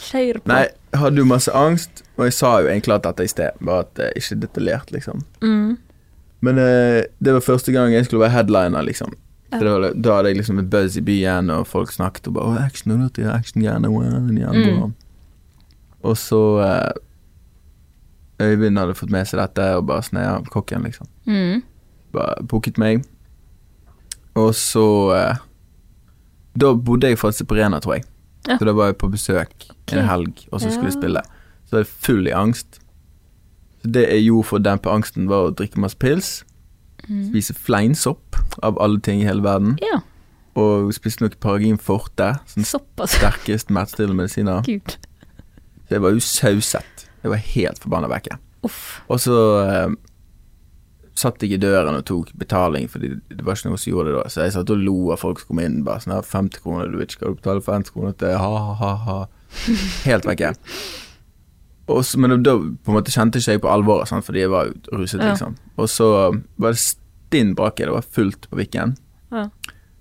[0.00, 0.46] Kjør på.
[0.46, 3.50] Nei, jeg hadde jo masse angst, og jeg sa jo egentlig at dette i sted,
[3.60, 5.24] bare at det er ikke detaljert, liksom.
[5.42, 5.78] Mm.
[6.42, 9.12] Men eh, det var første gang jeg skulle være headliner, liksom.
[9.50, 12.92] Var, da hadde jeg liksom et buzz i byen, og folk snakket og bare action,
[12.94, 14.74] og dette action, gjerne, gjerne.
[14.86, 14.92] Mm.
[16.06, 16.90] Og så eh,
[18.40, 21.08] Øyvind hadde fått med seg dette, og bare sånn, ja, kokken, liksom.
[21.28, 21.64] Mm.
[22.14, 23.02] Bare booket meg.
[24.38, 24.86] Og så
[25.16, 25.42] eh,
[26.60, 28.06] Da bodde jeg faktisk på Rena, tror jeg.
[28.48, 28.56] Ja.
[28.56, 29.98] Så da var jeg på besøk okay.
[29.98, 31.00] en helg, og så skulle jeg Ja.
[31.00, 31.22] spille.
[31.66, 32.80] Så var jeg full i angst.
[33.82, 36.44] Så det jeg gjorde for å dempe angsten, var å drikke masse pils,
[37.08, 37.28] Mm.
[37.30, 40.00] spise fleinsopp av alle ting i hele verden, Ja,
[40.60, 43.14] og spiste nok Paragin forte, sånn såpass.
[43.16, 44.62] sterkest smertestillende medisiner.
[44.68, 44.96] Gud.
[45.88, 47.06] Så jeg var jo sauset.
[47.22, 48.36] Jeg var helt forbanna vekke.
[49.08, 49.94] Og så eh,
[51.16, 54.16] satt jeg i døren og tok betaling, fordi det var ikke noe som gjorde det
[54.18, 54.28] da.
[54.32, 56.90] Så jeg satt og lo av folk som kom inn, bare sånn her 50 kroner,
[56.92, 59.18] du vet ikke hva du betaler 50 kroner til, ha, ha, ha, ha.
[60.08, 60.52] Helt vekke.
[61.90, 64.50] Og så, men da på en måte kjente ikke jeg på alvoret, sant, fordi jeg
[64.52, 65.32] var ruset, Ja.
[65.32, 65.56] liksom.
[65.78, 66.08] Og så
[66.58, 68.96] var det stinn brakke, det var fullt på Viken.
[69.32, 69.48] Ja.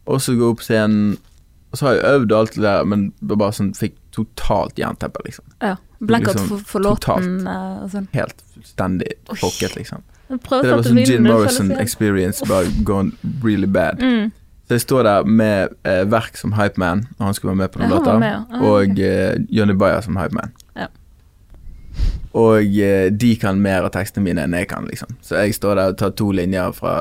[0.10, 1.18] Og så gå opp på scenen,
[1.72, 3.96] og så har jeg øvd og alt det der, men det var bare sånn, fikk
[4.16, 5.46] totalt jernteppe, liksom.
[5.62, 5.76] ja.
[6.00, 7.02] Blackout Liksom, for, for låten
[7.44, 8.06] totalt, og sånn.
[8.16, 9.36] Helt fullstendig Oi.
[9.42, 10.04] fucket, liksom.
[10.46, 13.12] Prøv Det var sånn det, Morrison experience, bare gone
[13.44, 14.00] really bad.
[14.00, 14.30] Mm.
[14.70, 17.80] Så jeg står der med eh, Verk som hypeman, og han skulle være med på
[17.82, 18.44] noen låter, ja.
[18.54, 20.54] Ah, og eh, Johnny Bayer som hypeman.
[22.38, 25.16] Og eh, de kan mer av tekstene mine enn jeg kan, liksom.
[25.26, 26.96] Så jeg står der og tar to linjer fra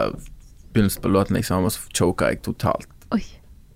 [0.72, 2.88] begynnelsen på låten, liksom, og så choker jeg totalt.
[3.14, 3.22] Oi.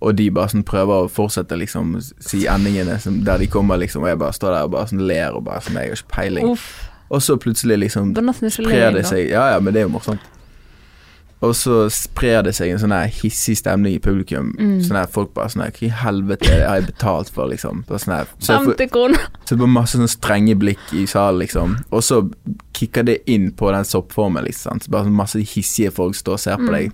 [0.03, 4.03] Og de bare sånn prøver å fortsette, liksom, si endingene som, der de kommer, liksom,
[4.03, 6.15] og jeg bare står der og bare sånn ler og bare sånn, jeg har ikke
[6.15, 6.49] peiling.
[6.55, 6.71] Uff.
[7.13, 10.23] Og så plutselig liksom sprer det seg Ja, ja, men det er jo morsomt.
[11.43, 14.53] Og så sprer det seg en sånn hissig stemning i publikum.
[14.55, 14.77] Mm.
[14.85, 17.81] Sånn her folk bare sånn her Hva i helvete har jeg betalt for, liksom?
[17.89, 19.25] Bare sånn her, så, får, 50 kroner.
[19.43, 21.75] så det var masse sånn strenge blikk i salen, liksom.
[21.91, 22.21] Og så
[22.79, 24.79] kicker det inn på den soppformen, liksom.
[24.85, 26.75] Så bare sånn masse hissige folk står og ser på Mm.
[26.77, 26.93] deg.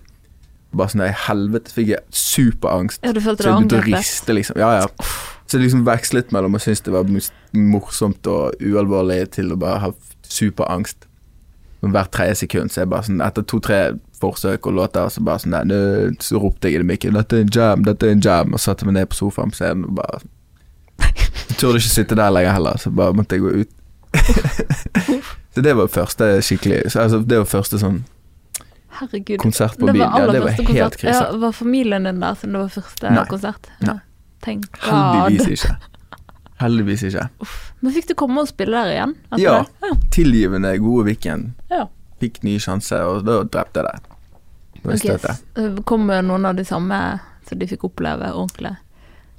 [0.73, 2.99] Bare sånn her helvete fikk jeg superangst.
[3.03, 3.99] Ja, du følte Så det jeg begynte å angrepet?
[3.99, 4.57] riste, liksom.
[4.57, 4.87] Ja, ja.
[5.49, 7.05] Så det liksom vekslet mellom å synes det var
[7.53, 9.91] morsomt og ualvorlig til å bare ha
[10.29, 11.05] superangst.
[11.81, 13.79] Hvert tredje sekund så er jeg bare sånn Etter to-tre
[14.19, 17.45] forsøk og låter, så bare sånn der Så ropte jeg i det mikken 'Dette er
[17.45, 19.95] en jam, dette er en jam', og satte meg ned på sofaen på scenen og
[19.95, 20.19] bare
[21.49, 23.69] Jeg turde ikke sitte der lenger heller, så bare måtte jeg gå ut.
[25.55, 28.03] så det var første skikkelig så, altså, Det var første sånn
[28.99, 29.37] Herregud.
[29.39, 30.01] konsert på byen.
[30.01, 30.97] Ja, det var helt konsert.
[30.97, 31.23] krise.
[31.31, 33.25] Ja, var familien din der siden det var første Nei.
[33.29, 33.69] konsert?
[33.79, 33.93] Nei.
[33.93, 33.99] Ja.
[34.43, 35.75] Tenk Heldigvis ikke.
[36.59, 37.27] Heldigvis ikke.
[37.81, 39.13] Men fikk du komme og spille der igjen?
[39.39, 39.61] Ja.
[39.83, 39.91] ja.
[40.11, 41.53] Tilgivende, gode Viken.
[41.71, 41.85] Ja.
[42.19, 44.17] Fikk ny sjanse, og da drepte jeg det.
[44.73, 45.31] Det var Ok, støtet.
[45.31, 48.75] s- øh, Kom noen av de samme så de fikk oppleve ordentlige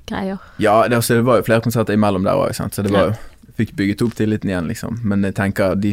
[0.09, 0.39] greier?
[0.59, 3.14] Ja, det, altså, det var jo flere konserter imellom der òg, så det var jo
[3.61, 5.01] Fikk bygget opp tilliten igjen, liksom.
[5.05, 5.91] Men jeg tenker de,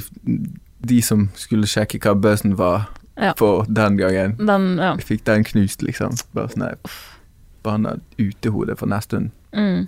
[0.87, 2.85] de som skulle sjekke hva bøsen var
[3.17, 3.33] Ja.
[3.35, 4.93] for den gangen, Den, ja.
[4.95, 6.15] fikk den knust, liksom.
[6.33, 6.77] Bare sånn
[7.63, 9.31] Banna utehodet for neste stund.
[9.53, 9.87] Mm.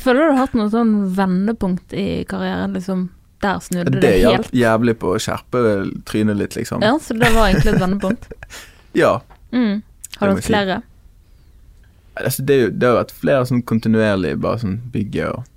[0.00, 3.10] Føler du du har hatt noe sånn vendepunkt i karrieren, liksom?
[3.42, 5.62] Der snudde det, Det hjalp jævlig på å skjerpe
[6.08, 6.80] trynet litt, liksom.
[6.84, 8.28] Ja, så det var egentlig et vendepunkt?
[8.94, 9.20] Ja.
[9.52, 9.82] Mm.
[10.18, 10.74] Har du hatt flere?
[12.20, 15.48] Altså, det, det har vært flere sånn kontinuerlig bare sånn bygge og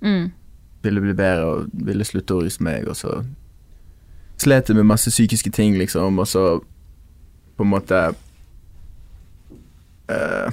[0.00, 0.30] Mm.
[0.82, 3.24] ville bli bedre og ville slutte å ruse meg, og så
[4.38, 6.44] slet jeg med masse psykiske ting, liksom, og så
[7.58, 7.98] på en måte
[10.08, 10.52] eh,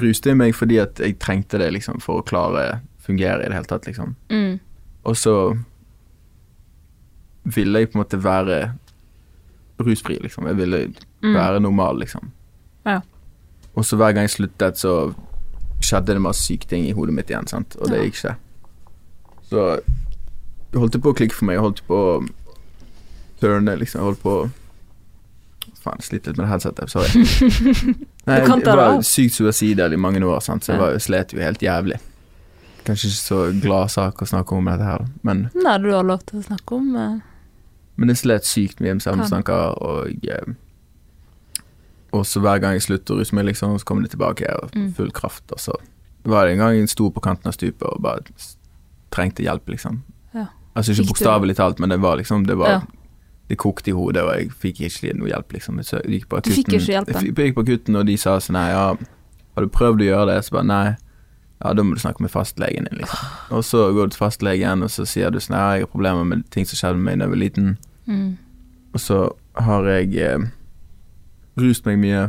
[0.00, 3.48] ruste jeg meg fordi at jeg trengte det liksom for å klare å fungere i
[3.50, 4.14] det hele tatt, liksom.
[4.32, 4.58] Mm.
[5.04, 5.34] Og så
[7.44, 8.58] ville jeg på en måte være
[9.84, 10.46] rusfri, liksom.
[10.48, 10.80] Jeg ville
[11.22, 11.34] Mm.
[11.34, 12.30] være normal, liksom.
[12.86, 13.00] Ja.
[13.76, 15.14] Og så hver gang jeg sluttet, så
[15.80, 17.76] skjedde det masse syke ting i hodet mitt igjen, sant.
[17.80, 18.36] Og det gikk ikke.
[19.50, 19.80] Så
[20.72, 21.54] det holdt på å klikke for meg.
[21.54, 22.28] Jeg holdt på å
[23.40, 24.00] turne, liksom.
[24.00, 24.50] Jeg holdt på å
[25.84, 26.90] Faen, jeg sliter litt med det headsetet.
[26.90, 27.96] Sorry.
[28.26, 30.64] Nei, jeg var sykt suicidal i mange år, sant?
[30.64, 31.98] så jeg var, slet jo helt jævlig.
[32.84, 36.20] Kanskje ikke så glad sak å snakke om dette her, men Nei, du har lov
[36.28, 37.14] til å snakke om eh,
[37.96, 40.52] Men jeg slet sykt mye med selvmordstanker, og eh,
[42.12, 44.68] Og så hver gang jeg slutter å ruse meg, liksom, så kommer det tilbake her,
[44.74, 44.92] Mm.
[44.94, 45.44] full kraft.
[45.52, 45.72] Og så
[46.24, 48.20] var det en gang jeg sto på kanten av stupet og bare
[49.10, 50.02] trengte hjelp, liksom.
[50.34, 50.46] Ja.
[50.76, 52.80] Altså ikke bokstavelig talt, men det var liksom Det var Ja.
[53.48, 55.78] Det kokte i hodet, og jeg fikk ikke noe hjelp, liksom.
[55.84, 58.16] Så jeg gikk på Du fikk ikke hjelp, Jeg, jeg gikk på akutten, og de
[58.16, 58.84] sa sånn ja,
[59.54, 60.44] har du prøvd å gjøre det?
[60.46, 60.96] Så bare nei.
[61.64, 63.28] Ja, da må du snakke med fastlegen din, liksom.
[63.50, 66.24] Og så går du til fastlegen, og så sier du sånn Ja, jeg har problemer
[66.24, 67.76] med ting som skjedde med meg da jeg var liten.
[68.06, 68.36] mm.
[68.94, 69.20] Og så
[69.58, 70.38] har jeg eh,
[71.58, 72.28] rust meg mye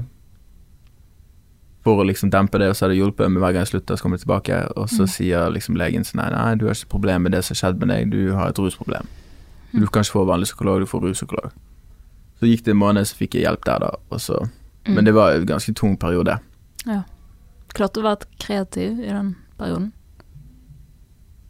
[1.85, 3.95] for å liksom dempe det, og så har det hjulpet meg hver gang jeg slutter,
[3.99, 4.55] så kommer jeg tilbake.
[4.75, 5.11] Og så Mm.
[5.15, 7.79] sier liksom legen sånn nei, nei, du har ikke problem med det som har skjedd
[7.79, 9.05] med deg, du har et rusproblem.
[9.75, 11.51] Du kan ikke få vanlig psykolog, du får ruspsykolog.
[12.39, 13.89] Så gikk det en måned, så fikk jeg hjelp der, da.
[14.09, 14.47] Og så,
[14.85, 14.93] Mm.
[14.95, 16.35] Men det var en ganske tung periode.
[17.73, 19.87] Klarte du å være kreativ i den perioden?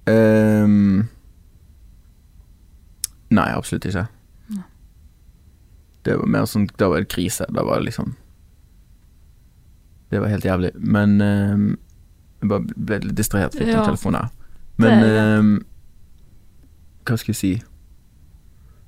[0.07, 1.09] Um,
[3.33, 4.05] nei, absolutt ikke.
[4.55, 4.61] Ja.
[6.05, 7.45] Det var mer sånn Da var det krise.
[7.49, 8.15] Da var det liksom
[10.11, 10.71] Det var helt jævlig.
[10.79, 11.77] Men um,
[12.41, 13.79] Jeg bare ble litt distrahert, fikk Ja.
[13.81, 14.29] en telefon her.
[14.77, 15.53] Men ehm,
[17.05, 17.53] Hva skal jeg si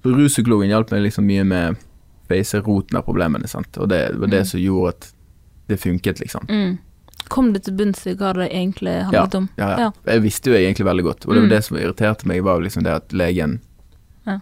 [0.08, 1.78] Så Ruspsykologen hjalp meg liksom mye med
[2.30, 3.78] face roten av problemene, sant.
[3.78, 4.46] Og det var det Mm.
[4.48, 5.14] som gjorde at
[5.68, 6.46] det funket, liksom.
[6.48, 6.78] Mm.
[7.28, 9.50] Kom du til bunns i hva det egentlig handlet om?
[9.58, 9.78] Ja, ja.
[9.80, 9.92] Ja.
[10.14, 11.50] Jeg visste jo egentlig veldig godt, og det var Mm.
[11.50, 13.60] det som irriterte meg, var jo liksom det at legen
[14.26, 14.40] Ja.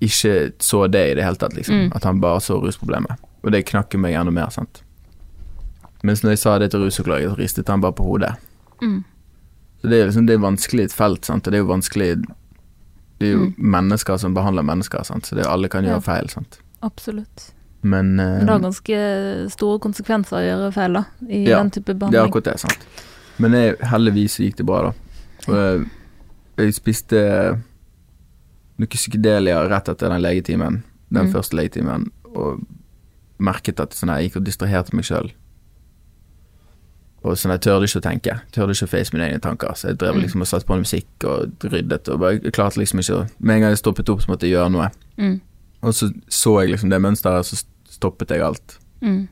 [0.00, 1.74] ikke så det i det hele tatt, liksom.
[1.74, 1.92] Mm.
[1.94, 3.16] At han bare så rusproblemet.
[3.44, 4.82] Og det knakk meg enda mer, sant.
[6.02, 8.36] Mens når jeg sa det til ruspsykologen, så ristet han bare på hodet.
[8.82, 9.04] Mm.
[9.82, 12.24] Så det er liksom det er vanskelig et felt, sant, og det er jo vanskelig
[13.24, 13.54] Det er jo Mm.
[13.74, 15.94] mennesker som behandler mennesker, sant, så det, alle kan Ja.
[15.96, 16.58] gjøre feil, sant.
[16.82, 17.50] Absolutt.
[17.82, 21.70] Men Men eh, det har ganske store konsekvenser å gjøre feil da, i Ja, den
[21.70, 22.30] type Det er behandling.
[22.30, 22.86] akkurat det, sant.
[23.38, 24.92] Men jeg, heldigvis gikk det bra, da.
[25.48, 25.86] Og jeg,
[26.56, 27.22] jeg spiste
[28.78, 31.32] noe psykedelia rett etter den legetimen, den Mm.
[31.32, 32.64] første legetimen, og
[33.38, 35.30] merket at sånn, jeg gikk og distraherte meg sjøl.
[37.24, 38.32] Og sånn, jeg tørde ikke å tenke.
[38.52, 39.72] Tørde ikke å face mine egne tanker.
[39.74, 40.22] Så jeg drev Mm.
[40.22, 43.54] liksom og satte på musikk og ryddet, og bare, jeg klarte liksom ikke å Med
[43.56, 44.90] en gang jeg stoppet opp, så måtte jeg gjøre noe.
[45.18, 45.40] Mm.
[45.82, 49.28] Og så så jeg liksom det mønsteret, så stoppet jeg alt Mm.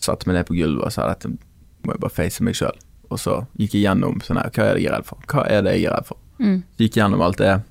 [0.00, 1.28] satte meg ned på gulvet og sa dette
[1.84, 2.74] må jeg bare face meg sjøl.
[3.10, 5.18] Og så gikk jeg gjennom sånn her, hva er det jeg er redd for?
[5.28, 6.16] Hva er det jeg er redd for?
[6.40, 6.62] Mm.
[6.78, 7.62] Gikk jeg gjennom alt det.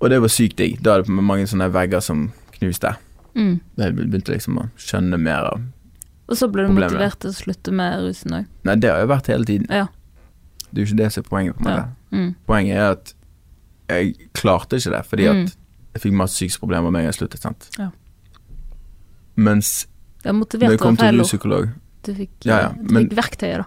[0.00, 0.80] Og det var sykt digg.
[0.82, 2.96] Da er det mange sånne vegger som knuste.
[3.34, 3.60] Mm.
[3.78, 5.60] Jeg begynte liksom å skjønne mer av
[6.28, 6.92] Og så ble du Problemet.
[6.92, 8.46] motivert til å slutte med rusen òg.
[8.64, 9.66] Nei, det har jo vært hele tiden.
[9.72, 9.86] Ja.
[10.70, 11.56] Det er jo ikke det som er poenget.
[11.56, 11.76] på meg.
[11.76, 11.86] Ja.
[12.18, 12.34] Mm.
[12.46, 13.14] Poenget er at
[13.88, 15.44] jeg klarte ikke det, fordi Mm.
[15.46, 15.56] at
[15.94, 17.40] jeg fikk masse psykiske problemer med en gang jeg sluttet.
[17.40, 17.70] sant?
[17.78, 17.90] Ja.
[19.36, 19.86] Mens
[20.24, 21.68] jeg når jeg kom til ruspsykolog
[22.04, 23.64] Du fikk, Ja, ja, du fikk verktøyet, da.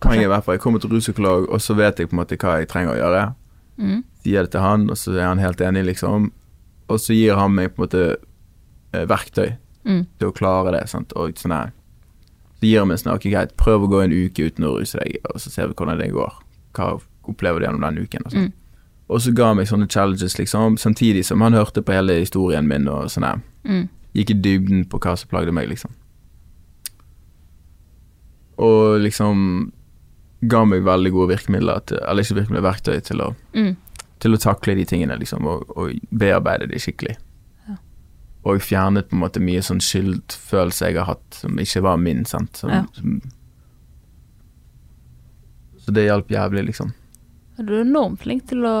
[0.00, 2.20] Poenget er i hvert fall jeg kommer til ruspsykolog, og så vet jeg på en
[2.24, 3.34] måte hva jeg trenger å gjøre.
[3.80, 4.04] Mm.
[4.24, 6.30] sier det til han, og så er han helt enig, liksom.
[6.90, 8.16] Og så gir han meg på en måte
[8.92, 9.56] eh, verktøy
[9.86, 10.06] Mm.
[10.18, 10.88] til å klare det.
[10.90, 11.12] Sant?
[11.16, 11.72] Og sånn her.
[12.60, 15.40] Så gir vi sånn, ok, prøv å gå en uke uten å ruse deg, og
[15.40, 16.34] så ser vi hvordan det går.
[16.76, 18.26] Hva opplever du gjennom den uken?
[18.26, 18.50] Og, sånn.
[18.50, 18.52] Mm.
[19.08, 22.68] og så ga han meg sånne challenges, liksom, samtidig som han hørte på hele historien
[22.68, 23.40] min og sånn her.
[23.64, 23.88] Mm.
[24.14, 25.90] Gikk i dybden på hva som plagde meg, liksom.
[28.60, 29.72] Og liksom
[30.50, 33.76] ga meg veldig gode virkemidler, til, eller ikke virkemidler, verktøy til å Mm.
[34.20, 37.16] til å takle de tingene, liksom, og, og bearbeide de skikkelig.
[38.48, 42.24] Og fjernet på en måte mye sånn skyldfølelse jeg har hatt, som ikke var min,
[42.24, 42.56] sant.
[42.56, 42.84] Som, Ja.
[42.96, 43.20] som,
[45.84, 46.92] så det hjalp jævlig, liksom.
[47.60, 48.72] Du er enormt flink til å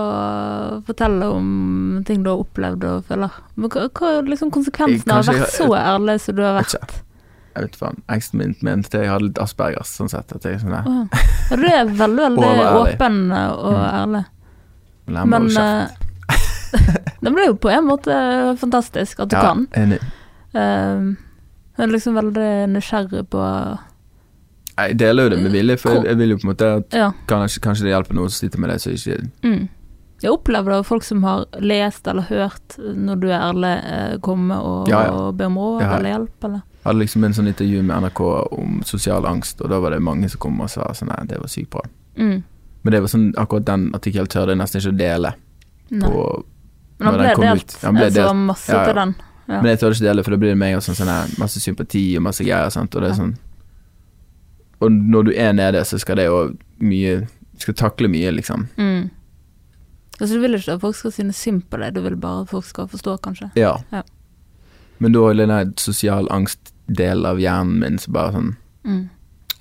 [0.86, 3.34] fortelle om ting du har opplevd og føler.
[3.60, 6.74] Men hva, hva er liksom konsekvensen av å være så ærlig som du har vært?
[6.80, 7.02] ikke.
[7.50, 7.98] Jeg vet faen.
[8.14, 10.32] Eksen min mente jeg hadde litt aspergers, sånn sett.
[10.32, 10.88] At jeg sånn der.
[10.88, 13.84] Ja, Du er veldig, veldig åpen og Mm.
[14.00, 14.24] ærlig.
[15.10, 15.28] Mm.
[15.28, 15.88] Men eh,
[17.22, 18.14] det blir jo på en måte
[18.60, 19.66] fantastisk at du Ja, kan.
[19.76, 20.00] enig.
[20.54, 21.16] Um,
[21.78, 23.78] jeg er liksom veldig nysgjerrig på
[24.80, 26.94] Jeg deler jo det med vilje, for jeg, jeg vil jo på en måte at
[26.96, 27.10] Ja.
[27.28, 29.68] kanskje, kanskje det hjelper noen som sliter med det, så ikke Mm.
[30.22, 34.18] Jeg opplever det av folk som har lest eller hørt når du er ærlig, eh,
[34.20, 35.10] komme og, Ja, ja.
[35.12, 38.20] og be om råd eller hjelp, eller Jeg hadde liksom en sånn intervju med NRK
[38.52, 41.38] om sosial angst, og da var det mange som kom og sa sånn Nei, det
[41.38, 41.80] var sykt bra.
[42.16, 42.42] Mm.
[42.82, 45.34] Men det var sånn, akkurat den artikkelen tørde jeg nesten ikke å dele.
[45.90, 46.08] Nei.
[46.08, 46.44] På,
[47.00, 47.76] Men han ble delt.
[47.82, 48.84] Han ble Jeg så masse Ja, ja.
[48.90, 49.14] til den.
[49.48, 49.60] Ja.
[49.62, 51.60] Men jeg tør ikke dele, for da blir det meg og sånn, sånn her, masse
[51.60, 52.70] sympati og masse greier.
[52.70, 52.94] Sant?
[52.94, 53.36] Og det er sånn
[54.80, 57.26] Og når du er nede, så skal det jo mye
[57.60, 58.68] skal takle mye, liksom.
[58.78, 59.10] Mm.
[60.20, 62.48] Altså, du vil ikke at folk skal synes synd på deg, du vil bare at
[62.48, 63.50] folk skal forstå, kanskje.
[63.60, 63.74] Ja.
[63.92, 64.00] Ja.
[64.98, 69.10] Men da er den sosial angst-delen av hjernen min som bare sånn Mm.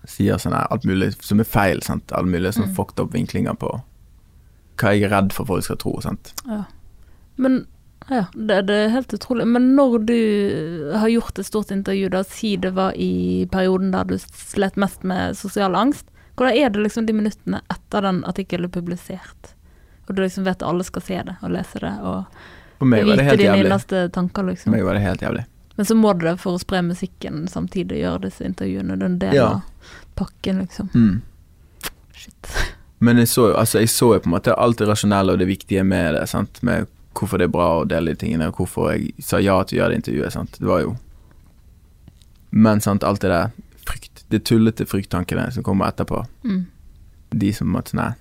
[0.07, 2.11] sier sånn her alt mulig som er feil, sant.
[2.13, 2.75] Alle mulige sånn Mm.
[2.75, 3.81] fucked up vinklinger på
[4.77, 6.33] hva jeg er redd for folk skal tro, sant.
[6.47, 6.63] Ja.
[7.39, 7.59] Men
[8.09, 9.45] ja, det, det er helt utrolig.
[9.47, 10.15] Men når du
[10.97, 15.03] har gjort et stort intervju, da si det var i perioden der du slet mest
[15.07, 16.05] med sosial angst,
[16.39, 19.53] hvordan er det liksom de minuttene etter den artikkelen er publisert?
[20.07, 22.39] Og du liksom vet at alle skal se det og lese det og
[22.79, 24.71] For vite dine innerste tanker, For liksom.
[24.73, 25.45] meg var det helt jævlig.
[25.77, 28.97] Men så må du det for å spre musikken samtidig, gjøre disse intervjuene.
[28.97, 29.47] Det er en del Ja.
[29.47, 29.61] av
[30.19, 30.89] pakken, liksom.
[30.95, 31.21] Mm.
[32.13, 32.47] Shit.
[32.99, 35.39] Men jeg så, jo- altså, jeg så jo på en måte alt det rasjonelle og
[35.39, 36.25] det viktige med det.
[36.27, 36.59] Sant?
[36.63, 36.87] Med
[37.19, 39.81] hvorfor det er bra å dele de tingene, og hvorfor jeg sa ja til å
[39.83, 40.31] gjøre det intervjuet.
[40.35, 40.57] Sant?
[40.59, 40.95] Det var jo
[42.51, 43.51] Men sant, alt det der
[43.85, 46.65] frykt, de tullete frykttankene som kommer etterpå, Mm.
[47.31, 48.13] de som måtte Nei.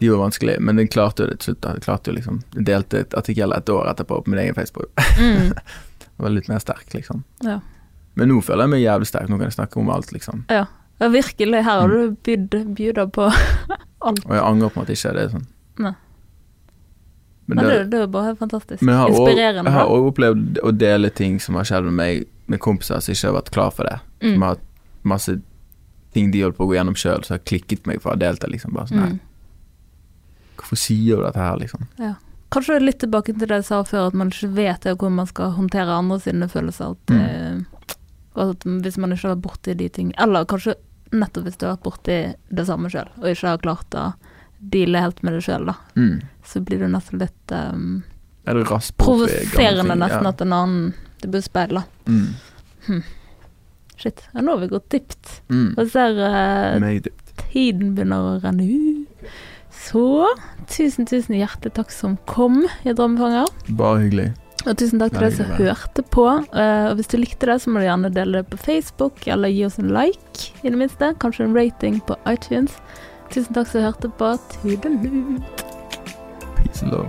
[0.00, 1.60] De var vanskelig, men den klarte jo det til slutt.
[1.62, 4.88] Den klarte jo liksom Jeg delte et artikkel et år etterpå på min egen Facebook.
[5.18, 5.52] Mm.
[6.18, 7.22] Var litt mer sterk, liksom.
[7.44, 7.60] Ja.
[8.14, 9.28] Men nå føler jeg meg jævlig sterk.
[9.28, 10.44] Nå kan jeg snakke om alt, liksom.
[10.50, 10.66] ja.
[11.00, 11.64] Ja, virkelig.
[11.64, 12.16] Her har Mm.
[12.22, 12.36] du
[12.74, 13.22] bydd på
[14.02, 14.24] alt.
[14.26, 15.46] Og jeg angrer på at ikke det er sånn.
[15.78, 15.92] Nei.
[17.46, 18.84] Men Men det, det, det er bare fantastisk.
[18.86, 22.60] Har også- Jeg har òg opplevd å dele ting som har skjedd med meg, med
[22.60, 23.98] kompiser som ikke har vært klar for det.
[24.20, 24.42] Som Mm.
[24.42, 24.60] har hatt
[25.04, 25.40] masse
[26.14, 28.16] ting de holdt på å gå gjennom sjøl, som har klikket meg for å ha
[28.16, 28.50] delt det.
[28.50, 28.72] Liksom.
[28.72, 29.20] Bare sånn, Mm.
[30.56, 31.86] hvorfor sier du dette her, liksom?
[32.52, 35.26] Kanskje litt tilbake til det jeg sa før, at man ikke vet det, hvordan man
[35.26, 36.90] skal håndtere andre sine følelser.
[36.92, 37.20] At, Mm.
[37.20, 40.74] eh, at hvis man ikke har vært borti de tingene Eller kanskje
[41.12, 44.14] nettopp hvis du har vært borti det samme sjøl, og ikke har klart å
[44.62, 45.74] deale helt med det sjøl, da.
[45.98, 46.20] Mm.
[46.46, 48.02] Så blir du nesten litt um,
[48.46, 50.32] Er det raskt provoserende nesten Ja.
[50.32, 51.84] at en annen Det blir speil, da.
[52.06, 53.02] Mm.
[53.96, 54.24] Shit.
[54.32, 55.42] Ja, nå har vi gått dypt.
[55.52, 55.74] Mm.
[55.78, 57.10] Og ser uh,
[57.52, 59.28] tiden begynner å renne ut.
[59.82, 60.26] Så
[60.70, 63.50] tusen, tusen hjertelig takk som kom i Drømmefanger.
[63.78, 64.32] Bare hyggelig.
[64.62, 66.26] Og tusen takk til deg som hørte på.
[66.54, 69.50] Uh, og hvis du likte det, så må du gjerne dele det på Facebook, eller
[69.50, 71.14] gi oss en like, i det minste.
[71.22, 72.76] Kanskje en rating på iTunes.
[73.32, 74.36] Tusen takk for at som hørte på.
[74.60, 75.42] Tudelut.
[76.56, 77.08] Peace and love.